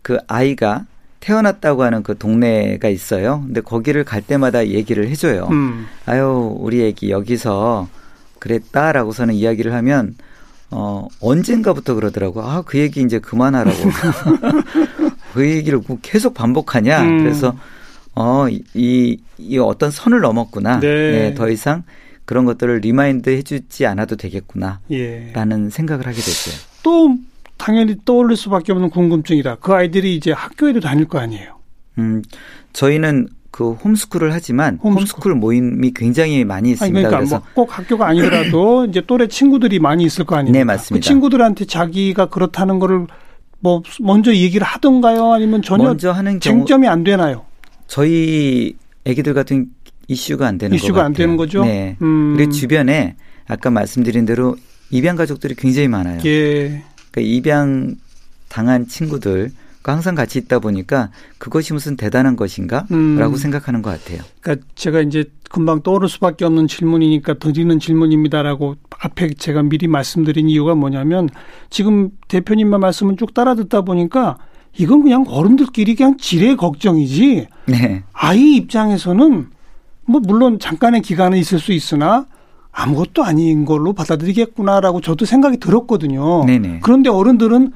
그 0.02 0.18
아이가 0.26 0.86
태어났다고 1.20 1.82
하는 1.82 2.02
그 2.02 2.16
동네가 2.16 2.88
있어요. 2.88 3.42
근데 3.44 3.60
거기를 3.60 4.04
갈 4.04 4.22
때마다 4.22 4.66
얘기를 4.68 5.08
해줘요. 5.08 5.48
음. 5.50 5.86
아유 6.06 6.56
우리 6.58 6.84
애기 6.84 7.10
여기서 7.10 7.88
그랬다라고서는 8.38 9.34
이야기를 9.34 9.72
하면 9.74 10.14
어 10.70 11.08
언젠가부터 11.20 11.94
그러더라고. 11.94 12.42
아 12.42 12.62
그 12.62 12.78
얘기 12.78 13.00
이제 13.02 13.18
그만하라고. 13.18 13.78
그 15.34 15.48
얘기를 15.48 15.80
뭐 15.86 15.98
계속 16.02 16.34
반복하냐. 16.34 17.02
음. 17.02 17.18
그래서 17.22 17.54
어이 18.14 18.62
이 18.74 19.58
어떤 19.58 19.90
선을 19.90 20.20
넘었구나. 20.20 20.80
네. 20.80 21.10
네. 21.10 21.34
더 21.34 21.48
이상 21.48 21.84
그런 22.24 22.44
것들을 22.44 22.78
remind 22.80 23.30
해주지 23.30 23.86
않아도 23.86 24.16
되겠구나. 24.16 24.80
예. 24.90 25.30
라는 25.32 25.70
생각을 25.70 26.06
하게 26.06 26.16
됐어요. 26.16 26.54
또 26.82 27.16
당연히 27.56 27.96
떠올릴 28.04 28.36
수밖에 28.36 28.72
없는 28.72 28.90
궁금증이다. 28.90 29.56
그 29.56 29.72
아이들이 29.72 30.14
이제 30.16 30.32
학교에도 30.32 30.80
다닐 30.80 31.06
거 31.06 31.18
아니에요. 31.18 31.56
음, 31.98 32.22
저희는 32.72 33.28
그 33.58 33.72
홈스쿨을 33.72 34.32
하지만 34.32 34.78
홈스쿨, 34.80 35.00
홈스쿨 35.00 35.34
모임이 35.34 35.90
굉장히 35.92 36.44
많이 36.44 36.70
있습니다. 36.70 36.96
아니, 36.96 37.08
그러니까 37.08 37.38
뭐 37.38 37.48
꼭 37.54 37.76
학교가 37.76 38.06
아니더라도 38.06 38.84
이제 38.88 39.02
또래 39.04 39.26
친구들이 39.26 39.80
많이 39.80 40.04
있을 40.04 40.24
거 40.24 40.36
아닙니까? 40.36 40.56
네, 40.60 40.62
맞습니다. 40.62 41.02
그 41.02 41.08
친구들한테 41.08 41.64
자기가 41.64 42.26
그렇다는 42.26 42.78
거를 42.78 43.08
뭐 43.58 43.82
먼저 44.00 44.32
얘기를 44.32 44.64
하던가요? 44.64 45.32
아니면 45.32 45.60
전혀 45.62 45.82
먼저 45.82 46.12
하는 46.12 46.38
쟁점이 46.38 46.86
안 46.86 47.02
되나요? 47.02 47.46
저희 47.88 48.76
애기들 49.04 49.34
같은 49.34 49.66
이슈가 50.06 50.46
안 50.46 50.56
되는 50.56 50.76
이슈가 50.76 51.04
안 51.04 51.12
되는 51.12 51.36
거죠. 51.36 51.64
네. 51.64 51.96
음. 52.00 52.34
그리고 52.36 52.52
주변에 52.52 53.16
아까 53.48 53.70
말씀드린 53.70 54.24
대로 54.24 54.54
입양 54.90 55.16
가족들이 55.16 55.56
굉장히 55.56 55.88
많아요. 55.88 56.20
예. 56.24 56.84
그러니까 57.10 57.20
입양 57.22 57.96
당한 58.48 58.86
친구들 58.86 59.50
항상 59.92 60.14
같이 60.14 60.38
있다 60.38 60.58
보니까 60.58 61.10
그것이 61.38 61.72
무슨 61.72 61.96
대단한 61.96 62.36
것인가라고 62.36 62.92
음. 62.92 63.36
생각하는 63.36 63.82
것 63.82 63.90
같아요. 63.90 64.22
그러니까 64.40 64.66
제가 64.74 65.00
이제 65.00 65.24
금방 65.50 65.82
떠오를 65.82 66.08
수밖에 66.08 66.44
없는 66.44 66.68
질문이니까 66.68 67.34
드리는 67.34 67.78
질문입니다라고 67.78 68.76
앞에 69.00 69.34
제가 69.34 69.62
미리 69.62 69.88
말씀드린 69.88 70.48
이유가 70.48 70.74
뭐냐면 70.74 71.28
지금 71.70 72.10
대표님만 72.28 72.80
말씀을 72.80 73.16
쭉 73.16 73.32
따라 73.34 73.54
듣다 73.54 73.82
보니까 73.82 74.38
이건 74.76 75.02
그냥 75.02 75.24
어른들끼리 75.26 75.94
그냥 75.94 76.16
지레 76.18 76.54
걱정이지. 76.56 77.46
네. 77.66 78.04
아이 78.12 78.56
입장에서는 78.56 79.48
뭐 80.06 80.20
물론 80.20 80.58
잠깐의 80.58 81.02
기간은 81.02 81.38
있을 81.38 81.58
수 81.58 81.72
있으나 81.72 82.26
아무것도 82.72 83.24
아닌 83.24 83.64
걸로 83.64 83.92
받아들이겠구나라고 83.92 85.00
저도 85.00 85.24
생각이 85.24 85.58
들었거든요. 85.58 86.44
네네. 86.44 86.80
그런데 86.82 87.10
어른들은 87.10 87.72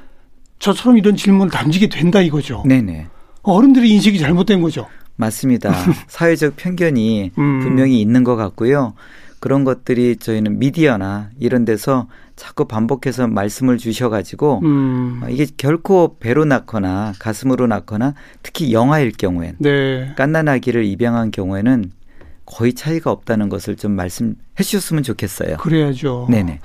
저처럼 0.62 0.96
이런 0.96 1.16
질문을 1.16 1.50
던지게 1.50 1.88
된다 1.88 2.20
이거죠. 2.20 2.62
네네. 2.64 3.08
어른들의 3.42 3.90
인식이 3.90 4.18
잘못된 4.20 4.62
거죠. 4.62 4.86
맞습니다. 5.16 5.74
사회적 6.06 6.54
편견이 6.56 7.32
음. 7.36 7.60
분명히 7.60 8.00
있는 8.00 8.22
것 8.22 8.36
같고요. 8.36 8.94
그런 9.40 9.64
것들이 9.64 10.16
저희는 10.16 10.60
미디어나 10.60 11.30
이런 11.40 11.64
데서 11.64 12.06
자꾸 12.36 12.66
반복해서 12.66 13.26
말씀을 13.26 13.76
주셔가지고 13.76 14.60
음. 14.62 15.22
이게 15.28 15.46
결코 15.56 16.16
배로 16.20 16.44
낳거나 16.44 17.12
가슴으로 17.18 17.66
낳거나 17.66 18.14
특히 18.44 18.72
영아일 18.72 19.10
경우엔 19.10 19.56
네. 19.58 20.14
깐난아기를 20.16 20.84
입양한 20.84 21.32
경우에는 21.32 21.90
거의 22.52 22.74
차이가 22.74 23.10
없다는 23.10 23.48
것을 23.48 23.76
좀 23.76 23.92
말씀해 23.92 24.34
주셨으면 24.58 25.02
좋겠어요. 25.02 25.56
그래야죠. 25.56 26.26
네네. 26.30 26.60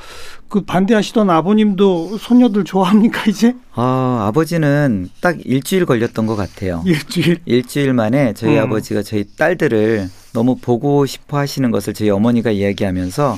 그 0.49 0.61
반대하시던 0.61 1.29
아버님도 1.29 2.17
손녀들 2.17 2.65
좋아합니까 2.65 3.29
이제? 3.29 3.55
아 3.73 4.25
아버지는 4.27 5.09
딱 5.21 5.37
일주일 5.45 5.85
걸렸던 5.85 6.27
것 6.27 6.35
같아요. 6.35 6.83
일주일? 6.85 7.39
일주일 7.45 7.93
만에 7.93 8.33
저희 8.33 8.57
음. 8.57 8.63
아버지가 8.63 9.01
저희 9.01 9.25
딸들을 9.37 10.09
너무 10.33 10.57
보고 10.57 11.05
싶어 11.05 11.37
하시는 11.37 11.71
것을 11.71 11.93
저희 11.93 12.09
어머니가 12.09 12.51
이야기하면서 12.51 13.37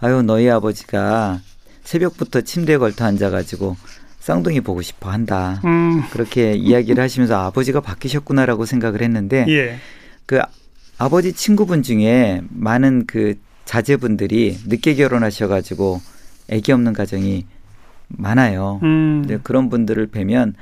아유 0.00 0.22
너희 0.22 0.50
아버지가 0.50 1.40
새벽부터 1.84 2.40
침대에 2.40 2.76
걸터 2.78 3.04
앉아가지고 3.04 3.76
쌍둥이 4.18 4.62
보고 4.62 4.82
싶어 4.82 5.10
한다. 5.10 5.60
음. 5.64 6.02
그렇게 6.10 6.54
이야기를 6.54 7.02
하시면서 7.02 7.36
아버지가 7.46 7.80
바뀌셨구나라고 7.80 8.64
생각을 8.64 9.02
했는데 9.02 9.44
예. 9.48 9.78
그 10.26 10.40
아버지 10.98 11.32
친구분 11.32 11.82
중에 11.82 12.42
많은 12.50 13.06
그 13.06 13.34
자제분들이 13.64 14.58
늦게 14.66 14.94
결혼하셔가지고 14.94 16.00
아기 16.52 16.72
없는 16.72 16.92
가정이 16.92 17.46
많아요. 18.08 18.80
음. 18.82 19.22
근데 19.22 19.38
그런 19.42 19.70
분들을 19.70 20.06
뵈면 20.08 20.54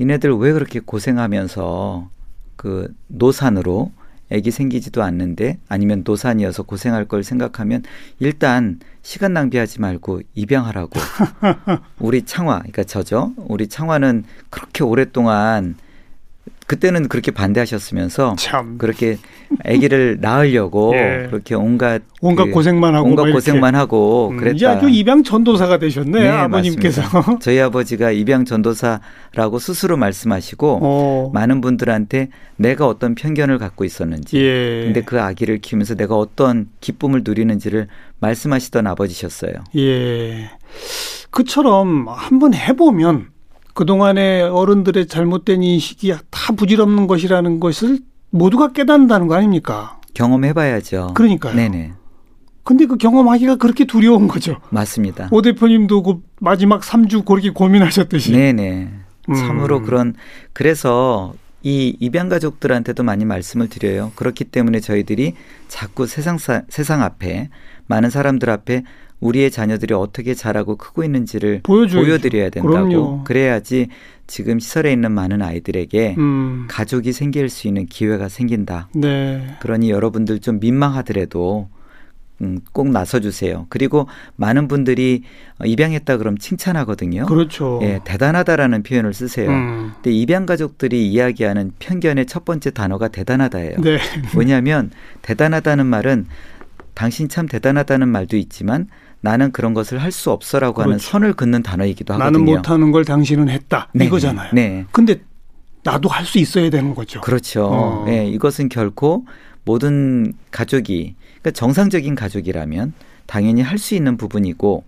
니네들 0.00 0.32
왜 0.36 0.52
그렇게 0.52 0.80
고생하면서 0.80 2.08
그 2.56 2.94
노산으로 3.08 3.92
아기 4.32 4.50
생기지도 4.50 5.02
않는데 5.02 5.58
아니면 5.68 6.02
노산이어서 6.04 6.62
고생할 6.62 7.06
걸 7.06 7.22
생각하면 7.22 7.82
일단 8.20 8.80
시간 9.02 9.34
낭비하지 9.34 9.80
말고 9.80 10.22
입양하라고. 10.34 10.98
우리 12.00 12.22
창화, 12.22 12.58
그러니까 12.60 12.84
저죠. 12.84 13.34
우리 13.36 13.68
창화는 13.68 14.24
그렇게 14.50 14.82
오랫동안 14.82 15.76
그때는 16.66 17.08
그렇게 17.08 17.30
반대하셨으면서 17.30 18.36
참. 18.38 18.78
그렇게 18.78 19.18
아기를 19.66 20.18
낳으려고 20.22 20.92
예. 20.94 21.26
그렇게 21.30 21.54
온갖 21.54 22.02
온갖 22.22 22.46
그 22.46 22.50
고생만 22.52 22.94
하고 22.94 23.06
온갖 23.08 23.30
고생만 23.30 23.74
하고 23.74 24.30
음, 24.30 24.38
그랬다. 24.38 24.70
아주 24.70 24.88
입양 24.88 25.22
전도사가 25.22 25.78
되셨네 25.78 26.22
네, 26.22 26.28
아버님께서. 26.28 27.02
맞습니다. 27.02 27.38
저희 27.40 27.60
아버지가 27.60 28.10
입양 28.12 28.44
전도사라고 28.46 29.58
스스로 29.58 29.96
말씀하시고 29.98 30.78
어. 30.82 31.30
많은 31.34 31.60
분들한테 31.60 32.30
내가 32.56 32.86
어떤 32.86 33.14
편견을 33.14 33.58
갖고 33.58 33.84
있었는지, 33.84 34.38
예. 34.38 34.84
근데 34.84 35.02
그 35.02 35.20
아기를 35.20 35.58
키우면서 35.58 35.96
내가 35.96 36.14
어떤 36.16 36.68
기쁨을 36.80 37.22
누리는지를 37.24 37.88
말씀하시던 38.20 38.86
아버지셨어요. 38.86 39.52
예. 39.76 40.50
그처럼 41.30 42.06
한번 42.08 42.54
해보면 42.54 43.33
그동안의 43.74 44.42
어른들의 44.42 45.06
잘못된 45.08 45.62
인식이 45.62 46.14
다 46.30 46.54
부질없는 46.54 47.06
것이라는 47.06 47.60
것을 47.60 47.98
모두가 48.30 48.72
깨닫는다는 48.72 49.26
거 49.26 49.34
아닙니까? 49.34 50.00
경험해봐야죠. 50.14 51.12
그러니까요. 51.14 51.54
네네. 51.54 51.92
근데 52.62 52.86
그 52.86 52.96
경험하기가 52.96 53.56
그렇게 53.56 53.84
두려운 53.84 54.26
거죠. 54.26 54.56
맞습니다. 54.70 55.28
오 55.30 55.42
대표님도 55.42 56.02
그 56.02 56.22
마지막 56.40 56.80
3주 56.80 57.24
그렇게 57.24 57.50
고민하셨듯이. 57.50 58.32
네네. 58.32 58.90
음. 59.28 59.34
참으로 59.34 59.82
그런, 59.82 60.14
그래서 60.52 61.34
이 61.62 61.96
입양 61.98 62.28
가족들한테도 62.28 63.02
많이 63.02 63.24
말씀을 63.24 63.68
드려요. 63.68 64.12
그렇기 64.16 64.44
때문에 64.44 64.80
저희들이 64.80 65.34
자꾸 65.68 66.06
세상, 66.06 66.38
세상 66.68 67.02
앞에 67.02 67.48
많은 67.86 68.10
사람들 68.10 68.50
앞에 68.50 68.84
우리의 69.24 69.50
자녀들이 69.50 69.94
어떻게 69.94 70.34
자라고 70.34 70.76
크고 70.76 71.02
있는지를 71.02 71.60
보여줘야죠. 71.62 72.06
보여드려야 72.06 72.50
된다고. 72.50 72.68
그럼요. 72.72 73.24
그래야지 73.24 73.88
지금 74.26 74.58
시설에 74.58 74.92
있는 74.92 75.12
많은 75.12 75.40
아이들에게 75.40 76.14
음. 76.18 76.66
가족이 76.68 77.12
생길 77.12 77.48
수 77.48 77.66
있는 77.66 77.86
기회가 77.86 78.28
생긴다. 78.28 78.90
네. 78.94 79.56
그러니 79.60 79.90
여러분들 79.90 80.40
좀 80.40 80.60
민망하더라도 80.60 81.68
음, 82.42 82.58
꼭 82.72 82.90
나서주세요. 82.90 83.66
그리고 83.70 84.08
많은 84.36 84.68
분들이 84.68 85.22
입양했다 85.64 86.18
그럼 86.18 86.36
칭찬하거든요. 86.36 87.26
그렇죠. 87.26 87.78
예, 87.82 88.00
대단하다라는 88.04 88.82
표현을 88.82 89.14
쓰세요. 89.14 89.50
음. 89.50 89.92
근데 89.94 90.10
입양 90.10 90.44
가족들이 90.44 91.10
이야기하는 91.10 91.72
편견의 91.78 92.26
첫 92.26 92.44
번째 92.44 92.72
단어가 92.72 93.08
대단하다예요. 93.08 93.76
네. 93.80 93.98
왜냐하면 94.36 94.90
대단하다는 95.22 95.86
말은 95.86 96.26
당신 96.94 97.28
참 97.28 97.46
대단하다는 97.46 98.08
말도 98.08 98.36
있지만 98.36 98.88
나는 99.20 99.52
그런 99.52 99.74
것을 99.74 99.98
할 100.02 100.12
수 100.12 100.30
없어라고 100.30 100.74
그렇죠. 100.74 100.88
하는 100.88 100.98
선을 100.98 101.32
긋는 101.34 101.62
단어이기도 101.62 102.14
하거든요. 102.14 102.30
나는 102.38 102.44
못하는 102.44 102.92
걸 102.92 103.04
당신은 103.04 103.48
했다 103.48 103.88
네. 103.94 104.04
이거잖아요. 104.04 104.50
네. 104.52 104.84
근데 104.92 105.20
나도 105.82 106.08
할 106.08 106.24
수 106.24 106.38
있어야 106.38 106.70
되는 106.70 106.94
거죠. 106.94 107.20
그렇죠. 107.20 107.66
어. 107.66 108.04
네, 108.06 108.26
이것은 108.28 108.68
결코 108.68 109.26
모든 109.64 110.32
가족이 110.50 111.14
그러니까 111.42 111.50
정상적인 111.52 112.14
가족이라면 112.14 112.92
당연히 113.26 113.62
할 113.62 113.78
수 113.78 113.94
있는 113.94 114.16
부분이고 114.16 114.84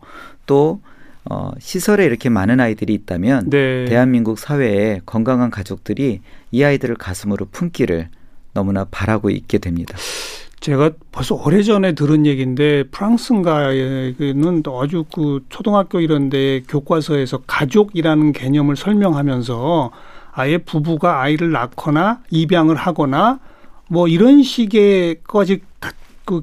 또 0.47 0.81
어, 1.29 1.51
시설에 1.59 2.05
이렇게 2.05 2.29
많은 2.29 2.61
아이들이 2.61 2.95
있다면 2.95 3.51
네. 3.51 3.85
대한민국 3.87 4.39
사회에 4.39 5.01
건강한 5.07 5.51
가족들이 5.51 6.21
이 6.53 6.63
아이들을 6.63 6.95
가슴으로 6.97 7.47
품기를 7.51 8.09
너무나 8.55 8.85
바라고 8.85 9.29
있게 9.31 9.59
됩니다. 9.59 9.97
제가 10.67 10.91
벌써 11.13 11.37
오래전에 11.37 11.93
들은 11.93 12.27
얘기인데 12.27 12.83
프랑스인가에는 12.91 14.65
아주 14.83 15.05
그 15.15 15.39
초등학교 15.49 16.01
이런 16.01 16.29
데 16.29 16.61
교과서에서 16.69 17.43
가족이라는 17.47 18.33
개념을 18.33 18.75
설명하면서 18.75 19.93
아예 20.33 20.59
부부가 20.59 21.21
아이를 21.23 21.53
낳거나 21.53 22.21
입양을 22.31 22.75
하거나 22.75 23.39
뭐 23.89 24.09
이런 24.09 24.43
식의 24.43 25.21
까지 25.23 25.61
그 26.25 26.43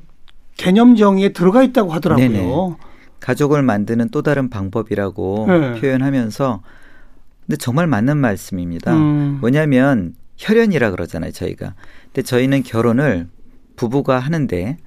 개념 0.55 0.95
정의에 0.95 1.33
들어가 1.33 1.61
있다고 1.61 1.91
하더라고요. 1.91 2.29
네네. 2.29 2.75
가족을 3.19 3.61
만드는 3.61 4.07
또 4.11 4.21
다른 4.21 4.49
방법이라고 4.49 5.45
네. 5.49 5.81
표현하면서 5.81 6.61
근데 7.45 7.57
정말 7.57 7.87
맞는 7.87 8.15
말씀입니다. 8.15 8.95
음. 8.95 9.39
뭐냐면 9.41 10.13
혈연이라 10.37 10.91
그러잖아요, 10.91 11.33
저희가. 11.33 11.73
근데 12.05 12.21
저희는 12.21 12.63
결혼을 12.63 13.27
부부가 13.75 14.19
하는데 14.19 14.77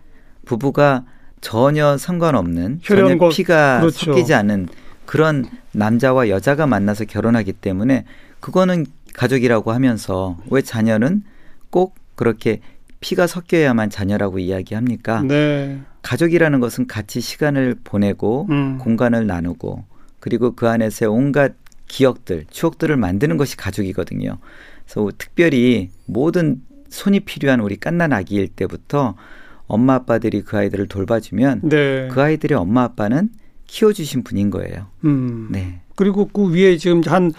부부가 0.44 1.04
전혀 1.40 1.96
상관없는 1.96 2.80
전혀 2.82 3.28
피가 3.28 3.80
그렇죠. 3.80 4.12
섞이지 4.12 4.34
않은 4.34 4.68
그런 5.04 5.44
남자와 5.72 6.28
여자가 6.28 6.66
만나서 6.66 7.04
결혼하기 7.04 7.52
때문에 7.54 8.04
그거는 8.40 8.86
가족이라고 9.14 9.72
하면서 9.72 10.36
왜 10.50 10.62
자녀는 10.62 11.22
꼭 11.70 11.94
그렇게 12.14 12.60
피가 13.00 13.26
섞여야만 13.26 13.90
자녀라고 13.90 14.38
이야기합니까? 14.38 15.22
네. 15.22 15.80
가족이라는 16.02 16.60
것은 16.60 16.86
같이 16.86 17.20
시간을 17.20 17.76
보내고 17.84 18.46
음. 18.50 18.78
공간을 18.78 19.26
나누고 19.26 19.84
그리고 20.20 20.52
그 20.54 20.68
안에서 20.68 21.10
온갖 21.10 21.54
기억들, 21.88 22.46
추억들을 22.50 22.96
만드는 22.96 23.36
것이 23.36 23.56
가족이거든요. 23.56 24.38
그래서 24.84 25.10
특별히 25.18 25.90
모든 26.06 26.62
손이 26.96 27.20
필요한 27.20 27.60
우리 27.60 27.76
깐난 27.76 28.12
아기일 28.12 28.48
때부터 28.48 29.14
엄마 29.66 29.94
아빠들이 29.94 30.42
그 30.42 30.56
아이들을 30.56 30.86
돌봐주면 30.88 31.60
네. 31.64 32.08
그 32.10 32.22
아이들의 32.22 32.56
엄마 32.56 32.84
아빠는 32.84 33.30
키워주신 33.66 34.24
분인 34.24 34.50
거예요. 34.50 34.86
음. 35.04 35.48
네. 35.50 35.80
그리고 35.94 36.28
그 36.28 36.52
위에 36.52 36.76
지금 36.76 37.02
한 37.06 37.32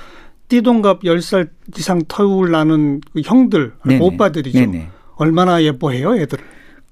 띠동갑 0.50 1.02
10살 1.02 1.50
이상 1.78 2.02
터울 2.08 2.52
나는 2.52 3.02
그 3.14 3.22
형들, 3.24 3.74
네네. 3.86 4.04
오빠들이죠. 4.04 4.60
네네. 4.60 4.90
얼마나 5.16 5.62
예뻐해요, 5.62 6.16
애들? 6.16 6.40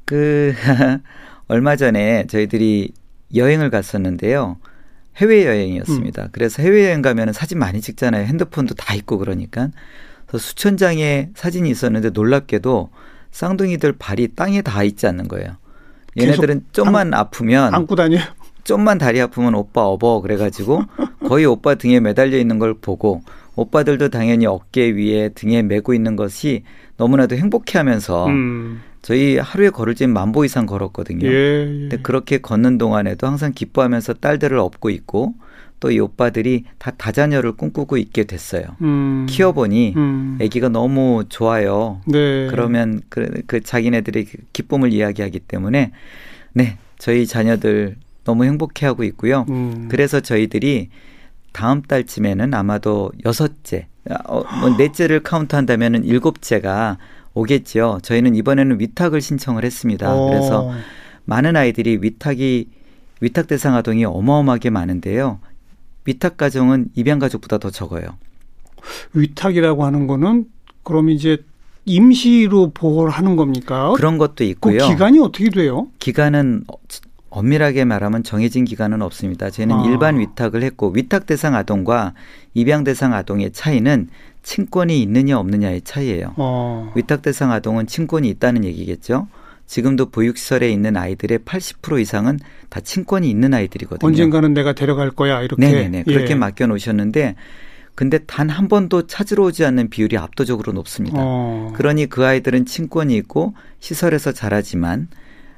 그, 0.05 0.53
얼마 1.47 1.75
전에 1.75 2.27
저희들이 2.27 2.91
여행을 3.33 3.69
갔었는데요. 3.69 4.57
해외여행이었습니다. 5.17 6.23
음. 6.23 6.27
그래서 6.31 6.61
해외여행 6.61 7.01
가면 7.01 7.33
사진 7.33 7.59
많이 7.59 7.79
찍잖아요. 7.81 8.25
핸드폰도 8.25 8.75
다 8.75 8.93
있고 8.95 9.17
그러니까. 9.17 9.69
그래서 10.27 10.43
수천 10.43 10.77
장의 10.77 11.29
사진이 11.35 11.69
있었는데 11.69 12.11
놀랍게도 12.11 12.89
쌍둥이들 13.31 13.93
발이 13.99 14.29
땅에 14.35 14.61
닿아 14.61 14.83
있지 14.83 15.07
않는 15.07 15.27
거예요. 15.27 15.57
얘네들은 16.17 16.67
좀만 16.71 17.13
안, 17.13 17.19
아프면 17.19 17.73
안고 17.73 17.95
다녀요. 17.95 18.21
좀만 18.63 18.97
다리 18.97 19.21
아프면 19.21 19.55
오빠 19.55 19.83
업어 19.83 20.21
그래가지고 20.21 20.83
거의 21.27 21.45
오빠 21.45 21.75
등에 21.75 21.99
매달려 21.99 22.37
있는 22.37 22.59
걸 22.59 22.73
보고 22.73 23.21
오빠들도 23.55 24.09
당연히 24.09 24.45
어깨 24.45 24.89
위에 24.89 25.29
등에 25.29 25.61
메고 25.61 25.93
있는 25.93 26.15
것이 26.15 26.63
너무나도 26.97 27.35
행복해하면서 27.35 28.27
음. 28.27 28.81
저희 29.01 29.37
하루에 29.37 29.69
걸을 29.69 29.93
때 29.93 30.07
만보 30.07 30.45
이상 30.45 30.65
걸었거든요. 30.65 31.27
예, 31.27 31.31
예. 31.31 31.65
근데 31.65 31.97
그렇게 31.97 32.39
걷는 32.39 32.77
동안에도 32.77 33.27
항상 33.27 33.51
기뻐하면서 33.53 34.15
딸들을 34.15 34.57
업고 34.57 34.89
있고 34.89 35.35
또 35.79 35.91
이 35.91 35.99
오빠들이 35.99 36.63
다 36.77 36.91
다자녀를 36.91 37.53
꿈꾸고 37.53 37.97
있게 37.97 38.23
됐어요. 38.23 38.63
음. 38.81 39.25
키워보니 39.29 39.93
음. 39.95 40.37
아기가 40.41 40.69
너무 40.69 41.25
좋아요. 41.29 42.01
네. 42.07 42.47
그러면 42.47 43.01
그, 43.09 43.41
그 43.45 43.61
자기네들의 43.61 44.25
그 44.25 44.37
기쁨을 44.53 44.93
이야기하기 44.93 45.39
때문에 45.39 45.91
네 46.53 46.77
저희 46.97 47.27
자녀들 47.27 47.97
너무 48.23 48.45
행복해하고 48.45 49.03
있고요. 49.03 49.45
음. 49.49 49.87
그래서 49.89 50.19
저희들이 50.19 50.89
다음 51.51 51.81
달쯤에는 51.81 52.53
아마도 52.53 53.11
여섯째, 53.23 53.87
어, 54.27 54.43
뭐 54.59 54.69
넷째를 54.77 55.21
카운트한다면은 55.21 56.03
일곱째가 56.03 56.97
오겠지요. 57.33 57.99
저희는 58.01 58.35
이번에는 58.35 58.79
위탁을 58.79 59.21
신청을 59.21 59.63
했습니다. 59.63 60.13
오. 60.13 60.17
어. 60.17 60.29
그래서 60.29 60.71
많은 61.25 61.55
아이들이 61.55 61.99
위탁이 62.01 62.67
위탁 63.21 63.47
대상 63.47 63.75
아동이 63.75 64.03
어마어마하게 64.05 64.69
많은데요. 64.71 65.39
위탁 66.05 66.37
가정은 66.37 66.89
입양 66.95 67.19
가족보다 67.19 67.57
더 67.57 67.69
적어요. 67.69 68.03
위탁이라고 69.13 69.85
하는 69.85 70.07
거는 70.07 70.45
그럼 70.83 71.09
이제 71.09 71.43
임시로 71.85 72.71
보호를 72.71 73.11
하는 73.11 73.35
겁니까? 73.35 73.93
그런 73.95 74.17
것도 74.17 74.43
있고요. 74.43 74.79
그 74.79 74.87
기간이 74.87 75.19
어떻게 75.19 75.49
돼요? 75.49 75.87
기간은 75.99 76.63
엄밀하게 77.29 77.85
말하면 77.85 78.23
정해진 78.23 78.65
기간은 78.65 79.01
없습니다. 79.01 79.49
저희는 79.49 79.75
아. 79.75 79.85
일반 79.85 80.19
위탁을 80.19 80.63
했고 80.63 80.91
위탁 80.95 81.25
대상 81.25 81.53
아동과 81.53 82.13
입양 82.53 82.83
대상 82.83 83.13
아동의 83.13 83.51
차이는 83.51 84.07
친권이 84.41 85.01
있느냐 85.01 85.37
없느냐의 85.39 85.81
차이예요. 85.81 86.33
아. 86.37 86.91
위탁 86.95 87.21
대상 87.21 87.51
아동은 87.51 87.87
친권이 87.87 88.29
있다는 88.29 88.63
얘기겠죠. 88.63 89.27
지금도 89.67 90.07
보육시설에 90.11 90.69
있는 90.69 90.95
아이들의 90.95 91.39
80% 91.39 91.99
이상은 92.01 92.39
다 92.69 92.79
친권이 92.79 93.29
있는 93.29 93.53
아이들이거든요. 93.53 94.07
언젠가는 94.07 94.53
내가 94.53 94.73
데려갈 94.73 95.11
거야 95.11 95.41
이렇게. 95.41 95.65
네네네 95.65 96.03
그렇게 96.03 96.31
예. 96.31 96.35
맡겨 96.35 96.67
놓으셨는데 96.67 97.35
근데 97.95 98.19
단 98.19 98.49
한 98.49 98.67
번도 98.67 99.07
찾으러 99.07 99.45
오지 99.45 99.65
않는 99.65 99.89
비율이 99.89 100.17
압도적으로 100.17 100.73
높습니다. 100.73 101.17
어. 101.19 101.73
그러니 101.75 102.07
그 102.07 102.25
아이들은 102.25 102.65
친권이 102.65 103.15
있고 103.17 103.53
시설에서 103.79 104.31
자라지만 104.33 105.07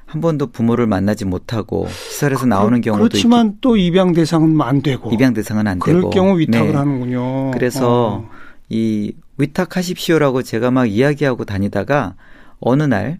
한 0.06 0.20
번도 0.22 0.52
부모를 0.52 0.86
만나지 0.86 1.26
못하고 1.26 1.86
시설에서 1.88 2.42
그, 2.42 2.46
나오는 2.46 2.80
경우도 2.80 3.08
그렇지만 3.08 3.46
있고. 3.48 3.56
또 3.60 3.76
입양 3.76 4.14
대상은 4.14 4.58
안 4.62 4.80
되고 4.80 5.10
입양 5.12 5.34
대상은 5.34 5.66
안 5.66 5.78
그럴 5.78 6.00
되고 6.00 6.10
그럴 6.10 6.24
경우 6.26 6.38
위탁을 6.38 6.68
네. 6.68 6.74
하는군요. 6.74 7.50
그래서 7.50 8.24
어. 8.24 8.30
이 8.70 9.12
위탁하십시오라고 9.36 10.42
제가 10.42 10.70
막 10.70 10.86
이야기하고 10.86 11.44
다니다가 11.44 12.14
어느 12.60 12.84
날 12.84 13.18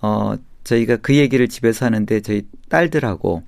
어, 0.00 0.34
저희가 0.64 0.96
그 0.96 1.16
얘기를 1.16 1.48
집에서 1.48 1.86
하는데 1.86 2.20
저희 2.20 2.42
딸들하고 2.68 3.42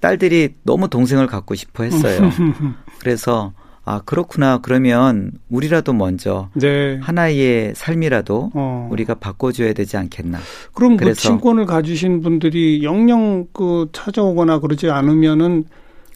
딸들이 0.00 0.54
너무 0.62 0.88
동생을 0.88 1.26
갖고 1.26 1.54
싶어 1.54 1.84
했어요. 1.84 2.30
그래서 3.00 3.52
아 3.84 4.00
그렇구나 4.04 4.58
그러면 4.58 5.30
우리라도 5.48 5.92
먼저 5.92 6.48
네. 6.54 6.98
하나의 7.00 7.72
삶이라도 7.76 8.50
어. 8.54 8.88
우리가 8.90 9.14
바꿔줘야 9.14 9.72
되지 9.72 9.96
않겠나. 9.96 10.38
그럼 10.74 10.96
그 10.96 11.14
친권을 11.14 11.66
가지신 11.66 12.20
분들이 12.20 12.82
영영 12.82 13.46
그 13.52 13.88
찾아오거나 13.92 14.58
그러지 14.58 14.90
않으면은 14.90 15.64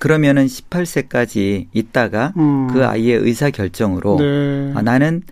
그러면은 0.01 0.47
18세까지 0.47 1.67
있다가 1.73 2.33
음. 2.39 2.69
그 2.73 2.85
아이의 2.85 3.19
의사 3.19 3.51
결정으로 3.51 4.17
네. 4.19 4.73
아, 4.75 4.83
나는 4.83 5.23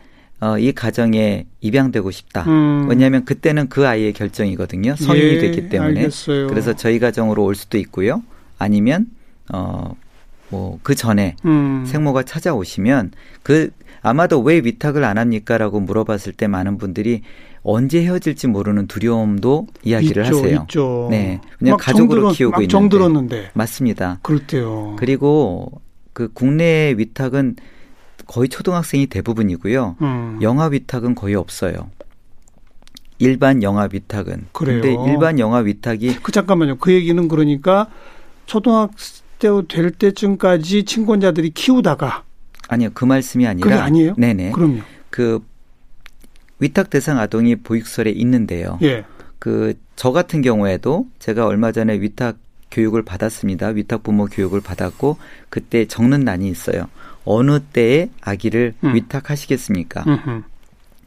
어, 0.40 0.57
이 0.59 0.72
가정에 0.72 1.46
입양되고 1.61 2.11
싶다. 2.11 2.42
음. 2.44 2.87
왜냐하면 2.88 3.24
그때는 3.24 3.68
그 3.68 3.87
아이의 3.88 4.12
결정이거든요. 4.12 4.94
성인이 4.96 5.35
예, 5.35 5.38
됐기 5.38 5.68
때문에. 5.68 6.01
알겠어요. 6.01 6.46
그래서 6.46 6.74
저희 6.74 6.98
가정으로 6.98 7.44
올 7.44 7.55
수도 7.55 7.77
있고요. 7.79 8.22
아니면 8.59 9.07
어, 9.53 9.94
뭐 10.51 10.79
그 10.83 10.94
전에 10.94 11.37
음. 11.44 11.85
생모가 11.87 12.22
찾아오시면 12.22 13.12
그 13.42 13.70
아마도 14.01 14.40
왜 14.40 14.57
위탁을 14.59 15.05
안 15.05 15.18
합니까라고 15.18 15.81
물어봤을 15.81 16.33
때 16.33 16.46
많은 16.46 16.79
분들이 16.79 17.22
언제 17.62 18.01
헤어질지 18.03 18.46
모르는 18.46 18.87
두려움도 18.87 19.66
이야기를 19.83 20.24
있죠, 20.24 20.38
하세요. 20.38 20.61
있죠. 20.62 21.09
네, 21.11 21.40
그냥 21.59 21.77
가족으로 21.79 22.31
키우고 22.31 22.62
있는데 22.62 22.70
정들었는데 22.70 23.51
맞습니다. 23.55 24.20
그렇대요. 24.22 24.94
그리고 24.98 25.70
그 26.12 26.31
국내 26.33 26.94
위탁은 26.96 27.57
거의 28.29 28.49
초등학생이 28.49 29.07
대부분이고요. 29.09 29.97
음. 30.01 30.38
영화 30.43 30.67
위탁은 30.67 31.17
거의 31.17 31.35
없어요. 31.35 31.91
일반 33.19 33.64
영화 33.64 33.88
위탁은. 33.91 34.47
그래요. 34.53 34.81
근데 34.81 35.11
일반 35.11 35.41
영화 35.41 35.59
위탁이 35.59 36.21
그 36.23 36.31
잠깐만요. 36.31 36.77
그 36.79 36.93
얘기는 36.93 37.27
그러니까 37.27 37.88
초등학생 38.47 39.67
될 39.67 39.91
때쯤까지 39.91 40.85
친권자들이 40.85 41.51
키우다가 41.51 42.23
아니요. 42.69 42.91
그 42.95 43.05
말씀이 43.05 43.45
아니라 43.45 43.69
그게 43.69 43.77
아니에요? 43.77 44.14
네 44.17 44.35
네. 44.35 44.53
그럼요. 44.53 44.83
그 45.11 45.41
위탁 46.61 46.91
대상 46.91 47.19
아동이 47.19 47.57
보육설에 47.57 48.11
있는데요. 48.11 48.79
예. 48.83 49.05
그 49.41 49.75
저 49.99 50.12
같은 50.12 50.43
경우에도 50.43 51.09
제가 51.19 51.45
얼마 51.45 51.73
전에 51.73 52.01
위탁 52.01 52.37
교육을 52.71 53.03
받았습니다. 53.03 53.67
위탁 53.71 54.05
부모 54.05 54.27
교육을 54.27 54.61
받았고 54.61 55.17
그때 55.49 55.87
적는 55.87 56.21
난이 56.21 56.49
있어요. 56.49 56.87
어느 57.24 57.61
때에 57.61 58.11
아기를 58.20 58.74
음. 58.85 58.94
위탁하시겠습니까? 58.94 60.04
음흠. 60.07 60.42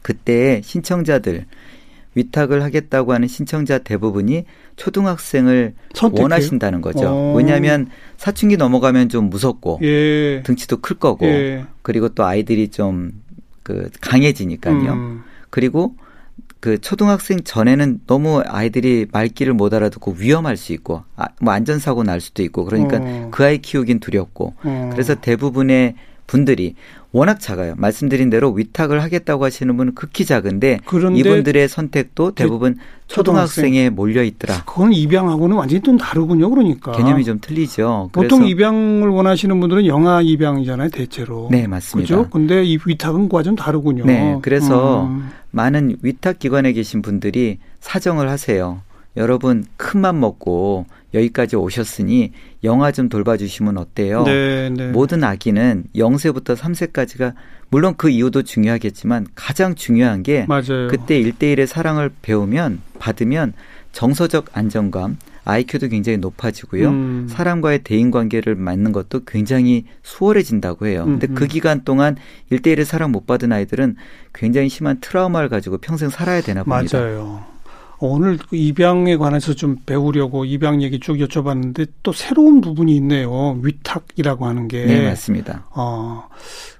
그때 0.02 0.60
신청자들 0.64 1.46
위탁을 2.14 2.62
하겠다고 2.62 3.12
하는 3.14 3.26
신청자 3.26 3.78
대부분이 3.78 4.44
초등학생을 4.76 5.74
선택해요? 5.94 6.22
원하신다는 6.24 6.80
거죠. 6.82 7.06
오. 7.06 7.32
어. 7.32 7.34
왜냐하면 7.36 7.88
사춘기 8.18 8.56
넘어가면 8.56 9.08
좀 9.08 9.30
무섭고 9.30 9.80
예. 9.82 10.42
등치도 10.44 10.78
클 10.78 10.96
거고 10.98 11.26
예. 11.26 11.64
그리고 11.82 12.08
또 12.10 12.24
아이들이 12.24 12.68
좀 12.68 13.22
그 13.62 13.90
강해지니까요. 14.00 14.92
음. 14.92 15.22
그리고 15.50 15.94
그 16.62 16.80
초등학생 16.80 17.42
전에는 17.42 18.02
너무 18.06 18.40
아이들이 18.46 19.08
말귀를 19.10 19.52
못 19.52 19.74
알아듣고 19.74 20.14
위험할 20.16 20.56
수 20.56 20.72
있고 20.72 21.02
아, 21.16 21.26
뭐 21.40 21.52
안전사고 21.52 22.04
날 22.04 22.20
수도 22.20 22.44
있고 22.44 22.64
그러니까 22.64 22.98
어. 23.02 23.28
그 23.32 23.44
아이 23.44 23.58
키우긴 23.58 23.98
두렵고 23.98 24.54
어. 24.62 24.90
그래서 24.92 25.16
대부분의 25.16 25.96
분들이 26.32 26.74
워낙 27.12 27.40
작아요. 27.40 27.74
말씀드린 27.76 28.30
대로 28.30 28.52
위탁을 28.52 29.02
하겠다고 29.02 29.44
하시는 29.44 29.76
분은 29.76 29.94
극히 29.94 30.24
작은데 30.24 30.78
이분들의 31.14 31.68
선택도 31.68 32.30
대부분 32.30 32.78
초등학생에 33.06 33.90
몰려 33.90 34.22
있더라. 34.22 34.64
그건 34.64 34.94
입양하고는 34.94 35.54
완전히 35.54 35.82
좀 35.82 35.98
다르군요. 35.98 36.48
그러니까 36.48 36.92
개념이 36.92 37.24
좀 37.24 37.38
틀리죠. 37.38 38.08
보통 38.12 38.46
입양을 38.46 39.08
원하시는 39.10 39.60
분들은 39.60 39.84
영아 39.84 40.22
입양이잖아요, 40.22 40.88
대체로. 40.88 41.48
네, 41.50 41.66
맞습니다. 41.66 42.16
그죠? 42.16 42.30
근데 42.30 42.64
이 42.64 42.78
위탁은 42.82 43.28
그와 43.28 43.42
좀 43.42 43.54
다르군요. 43.54 44.06
네, 44.06 44.38
그래서 44.40 45.04
음. 45.04 45.28
많은 45.50 45.98
위탁 46.00 46.38
기관에 46.38 46.72
계신 46.72 47.02
분들이 47.02 47.58
사정을 47.80 48.30
하세요. 48.30 48.80
여러분 49.18 49.66
큰 49.76 50.00
맘 50.00 50.18
먹고 50.18 50.86
여기까지 51.14 51.56
오셨으니 51.56 52.32
영화 52.64 52.92
좀 52.92 53.08
돌봐주시면 53.08 53.78
어때요? 53.78 54.24
네, 54.24 54.70
네. 54.70 54.88
모든 54.90 55.24
아기는 55.24 55.84
0세부터 55.94 56.56
3세까지가 56.56 57.34
물론 57.68 57.94
그 57.96 58.10
이유도 58.10 58.42
중요하겠지만 58.42 59.26
가장 59.34 59.74
중요한 59.74 60.22
게 60.22 60.44
맞아요. 60.48 60.88
그때 60.88 61.18
일대일의 61.18 61.66
사랑을 61.66 62.10
배우면 62.22 62.80
받으면 62.98 63.54
정서적 63.92 64.46
안정감, 64.52 65.16
IQ도 65.44 65.88
굉장히 65.88 66.18
높아지고요. 66.18 66.88
음. 66.88 67.26
사람과의 67.28 67.80
대인 67.82 68.10
관계를 68.10 68.54
맞는 68.54 68.92
것도 68.92 69.24
굉장히 69.26 69.84
수월해진다고 70.02 70.86
해요. 70.86 71.04
근데 71.04 71.26
그 71.26 71.46
기간 71.46 71.84
동안 71.84 72.16
일대일에 72.50 72.84
사랑 72.84 73.12
못 73.12 73.26
받은 73.26 73.52
아이들은 73.52 73.96
굉장히 74.32 74.68
심한 74.68 74.98
트라우마를 75.00 75.48
가지고 75.48 75.78
평생 75.78 76.10
살아야 76.10 76.40
되나 76.40 76.62
봅니다. 76.62 76.98
맞아요. 76.98 77.51
오늘 78.08 78.38
그 78.38 78.56
입양에 78.56 79.16
관해서 79.16 79.54
좀 79.54 79.76
배우려고 79.86 80.44
입양 80.44 80.82
얘기 80.82 81.00
쭉 81.00 81.16
여쭤봤는데 81.16 81.88
또 82.02 82.12
새로운 82.12 82.60
부분이 82.60 82.94
있네요. 82.96 83.58
위탁이라고 83.62 84.46
하는 84.46 84.68
게. 84.68 84.84
네, 84.84 85.08
맞습니다. 85.08 85.66
어, 85.70 86.28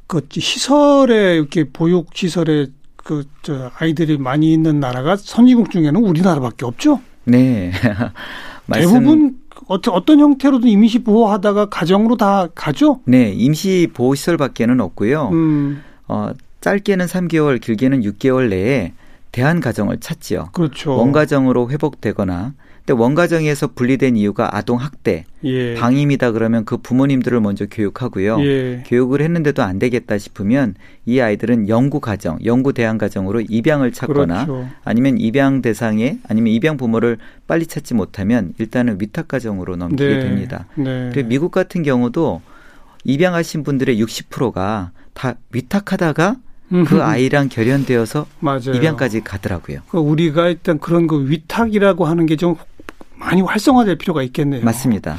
그 0.07 0.27
시설에 0.31 1.37
이렇게 1.37 1.65
보육 1.65 2.09
시설에 2.15 2.67
그 2.97 3.25
저 3.43 3.71
아이들이 3.79 4.17
많이 4.19 4.53
있는 4.53 4.81
나라가 4.81 5.17
선진국 5.17 5.71
중에는 5.71 5.97
우리나라밖에 6.03 6.65
없죠. 6.65 7.01
네. 7.25 7.73
대부분 8.73 9.37
어떤 9.67 9.95
어떤 9.95 10.21
형태로든 10.21 10.69
임시 10.69 11.01
보호하다가 11.01 11.67
가정으로 11.67 12.17
다 12.17 12.49
가죠? 12.55 13.01
네, 13.05 13.33
임시 13.33 13.89
보호 13.93 14.15
시설밖에는 14.15 14.81
없고요. 14.81 15.29
음. 15.33 15.83
어, 16.09 16.31
짧게는 16.61 17.07
3개월, 17.07 17.61
길게는 17.61 18.03
6개월 18.03 18.49
내에 18.49 18.93
대한 19.33 19.61
가정을 19.61 19.99
찾지요. 19.99 20.51
그렇죠. 20.53 20.97
원가정으로 20.97 21.71
회복되거나 21.71 22.55
근데 22.85 23.01
원가정에서 23.01 23.69
분리된 23.69 24.17
이유가 24.17 24.57
아동 24.57 24.77
학대, 24.79 25.25
예. 25.45 25.75
방임이다 25.75 26.33
그러면 26.33 26.65
그 26.65 26.79
부모님들을 26.79 27.41
먼저 27.41 27.67
교육하고요. 27.67 28.45
예. 28.45 28.83
교육을 28.87 29.23
했는데도 29.23 29.63
안 29.63 29.79
되겠다 29.79 30.19
싶으면 30.19 30.75
이 31.07 31.21
아이들은 31.21 31.69
영구 31.69 32.01
가정, 32.01 32.39
영구 32.45 32.73
대안 32.73 32.99
가정으로 32.99 33.41
입양을 33.43 33.93
찾거나 33.93 34.47
그렇죠. 34.47 34.69
아니면 34.85 35.17
입양 35.19 35.63
대상에 35.63 36.19
아니면 36.29 36.53
입양 36.53 36.77
부모를 36.77 37.19
빨리 37.47 37.67
찾지 37.67 37.95
못하면 37.95 38.53
일단은 38.59 39.01
위탁 39.01 39.29
가정으로 39.29 39.77
넘기게 39.77 40.17
네. 40.17 40.21
됩니다. 40.21 40.67
네. 40.75 41.11
그리고 41.13 41.29
미국 41.29 41.53
같은 41.53 41.85
경우도 41.85 42.43
입양하신 43.05 43.63
분들의 43.63 44.03
60%가 44.03 44.91
다 45.15 45.35
위탁하다가 45.53 46.37
그 46.87 47.03
아이랑 47.03 47.49
결연되어서 47.49 48.27
맞아요. 48.41 48.73
입양까지 48.75 49.23
가더라고요. 49.23 49.81
그 49.89 49.99
우리가 49.99 50.49
일단 50.49 50.79
그런 50.79 51.07
그 51.07 51.29
위탁이라고 51.29 52.07
하는 52.07 52.27
게 52.27 52.37
좀 52.37 52.57
많이 53.17 53.41
활성화될 53.43 53.99
필요가 53.99 54.23
있겠네요. 54.25 54.65
맞습니다. 54.65 55.17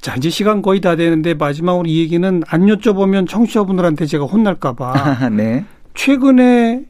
자, 0.00 0.14
이제 0.16 0.30
시간 0.30 0.62
거의 0.62 0.80
다 0.80 0.96
되는데 0.96 1.34
마지막으로 1.34 1.86
이 1.86 1.98
얘기는 2.00 2.42
안 2.46 2.66
여쭤보면 2.66 3.28
청취자분들한테 3.28 4.06
제가 4.06 4.24
혼날까봐. 4.24 5.28
네. 5.36 5.64
최근에 5.94 6.84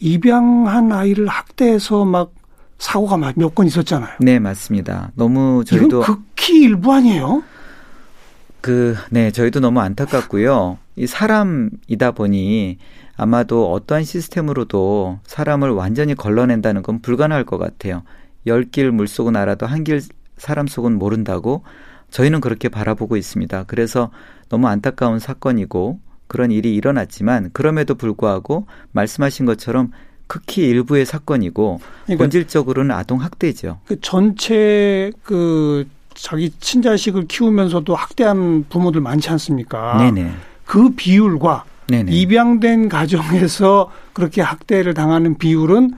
입양한 0.00 0.92
아이를 0.92 1.26
학대해서 1.28 2.04
막 2.04 2.32
사고가 2.78 3.16
몇 3.36 3.54
건 3.54 3.66
있었잖아요. 3.66 4.10
네, 4.20 4.38
맞습니다. 4.38 5.10
너무 5.14 5.62
저희도 5.64 6.00
극히 6.00 6.62
일부 6.62 6.92
아니에요? 6.92 7.42
그, 8.60 8.96
네, 9.10 9.30
저희도 9.30 9.60
너무 9.60 9.80
안타깝고요. 9.80 10.78
이 10.96 11.06
사람이다 11.06 12.12
보니 12.12 12.78
아마도 13.16 13.72
어떠한 13.72 14.04
시스템으로도 14.04 15.20
사람을 15.24 15.70
완전히 15.70 16.14
걸러낸다는 16.14 16.82
건 16.82 17.00
불가능할 17.00 17.44
것 17.44 17.58
같아요. 17.58 18.02
열 18.46 18.64
길 18.64 18.90
물속은 18.90 19.36
알아도 19.36 19.66
한 19.66 19.84
길 19.84 20.00
사람 20.36 20.66
속은 20.66 20.98
모른다고 20.98 21.62
저희는 22.10 22.40
그렇게 22.40 22.68
바라보고 22.68 23.16
있습니다. 23.16 23.64
그래서 23.68 24.10
너무 24.48 24.66
안타까운 24.68 25.18
사건이고 25.18 26.00
그런 26.26 26.50
일이 26.50 26.74
일어났지만 26.74 27.50
그럼에도 27.52 27.94
불구하고 27.94 28.66
말씀하신 28.92 29.46
것처럼 29.46 29.92
극히 30.26 30.66
일부의 30.68 31.06
사건이고 31.06 31.80
그러니까 32.04 32.22
본질적으로는 32.24 32.90
아동 32.94 33.20
학대죠. 33.20 33.78
그 33.86 34.00
전체 34.00 35.12
그 35.22 35.86
자기 36.14 36.50
친자식을 36.58 37.26
키우면서도 37.28 37.94
학대한 37.94 38.64
부모들 38.68 39.00
많지 39.00 39.30
않습니까? 39.30 39.96
네네. 39.98 40.30
그 40.64 40.90
비율과 40.90 41.64
네네. 41.88 42.12
입양된 42.12 42.88
가정에서 42.88 43.90
그렇게 44.12 44.40
학대를 44.40 44.94
당하는 44.94 45.36
비율은 45.36 45.92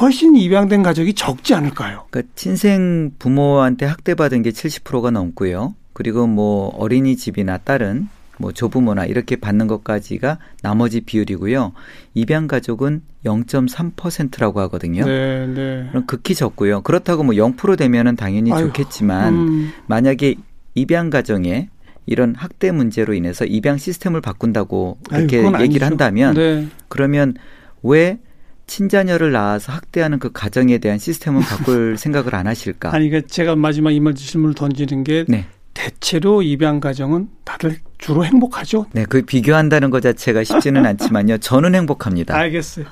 훨씬 0.00 0.36
입양된 0.36 0.82
가족이 0.82 1.14
적지 1.14 1.54
않을까요? 1.54 2.04
그러니까 2.10 2.32
친생 2.36 3.12
부모한테 3.18 3.86
학대받은 3.86 4.42
게 4.42 4.50
70%가 4.50 5.10
넘고요. 5.10 5.74
그리고 5.92 6.26
뭐 6.26 6.68
어린이집이나 6.76 7.58
다른 7.58 8.08
뭐 8.38 8.52
조부모나 8.52 9.06
이렇게 9.06 9.36
받는 9.36 9.66
것까지가 9.66 10.38
나머지 10.62 11.00
비율이고요. 11.00 11.72
입양 12.14 12.46
가족은 12.46 13.02
0.3%라고 13.24 14.60
하거든요. 14.60 15.04
네, 15.04 15.46
네. 15.48 15.86
그럼 15.90 16.06
극히 16.06 16.36
적고요. 16.36 16.82
그렇다고 16.82 17.24
뭐 17.24 17.34
0% 17.34 17.76
되면은 17.76 18.14
당연히 18.14 18.52
아유, 18.52 18.66
좋겠지만 18.66 19.34
음. 19.34 19.72
만약에 19.86 20.36
입양 20.76 21.10
가정에 21.10 21.68
이런 22.08 22.34
학대 22.34 22.72
문제로 22.72 23.12
인해서 23.12 23.44
입양 23.44 23.76
시스템을 23.76 24.22
바꾼다고 24.22 24.98
그렇게 25.10 25.40
아유, 25.46 25.52
얘기를 25.60 25.86
한다면 25.86 26.34
네. 26.34 26.66
그러면 26.88 27.34
왜 27.82 28.18
친자녀를 28.66 29.30
낳아서 29.32 29.72
학대하는 29.72 30.18
그 30.18 30.32
가정에 30.32 30.78
대한 30.78 30.98
시스템을 30.98 31.42
바꿀 31.42 31.96
생각을 31.98 32.34
안 32.34 32.46
하실까? 32.46 32.94
아니, 32.94 33.10
그러니까 33.10 33.30
제가 33.30 33.56
마지막 33.56 33.90
이말 33.92 34.14
질문을 34.14 34.54
던지는 34.54 35.04
게 35.04 35.26
네. 35.28 35.46
대체로 35.74 36.42
입양 36.42 36.80
가정은 36.80 37.28
다들 37.44 37.78
주로 37.98 38.24
행복하죠. 38.24 38.86
네, 38.92 39.04
그 39.06 39.22
비교한다는 39.22 39.90
것 39.90 40.00
자체가 40.00 40.44
쉽지는 40.44 40.84
않지만요. 40.86 41.38
저는 41.38 41.74
행복합니다. 41.74 42.34
알겠어요. 42.34 42.86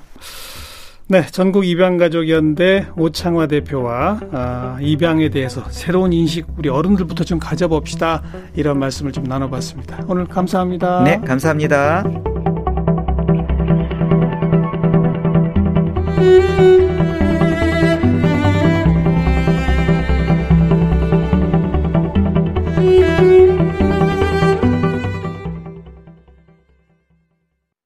네, 1.08 1.24
전국 1.30 1.64
입양가족연대 1.64 2.88
오창화 2.96 3.46
대표와 3.46 4.20
아, 4.32 4.78
입양에 4.80 5.28
대해서 5.28 5.62
새로운 5.70 6.12
인식 6.12 6.46
우리 6.58 6.68
어른들부터 6.68 7.22
좀 7.22 7.38
가져봅시다 7.38 8.24
이런 8.56 8.80
말씀을 8.80 9.12
좀 9.12 9.22
나눠봤습니다. 9.22 10.04
오늘 10.08 10.26
감사합니다. 10.26 11.04
네, 11.04 11.20
감사합니다. 11.24 12.02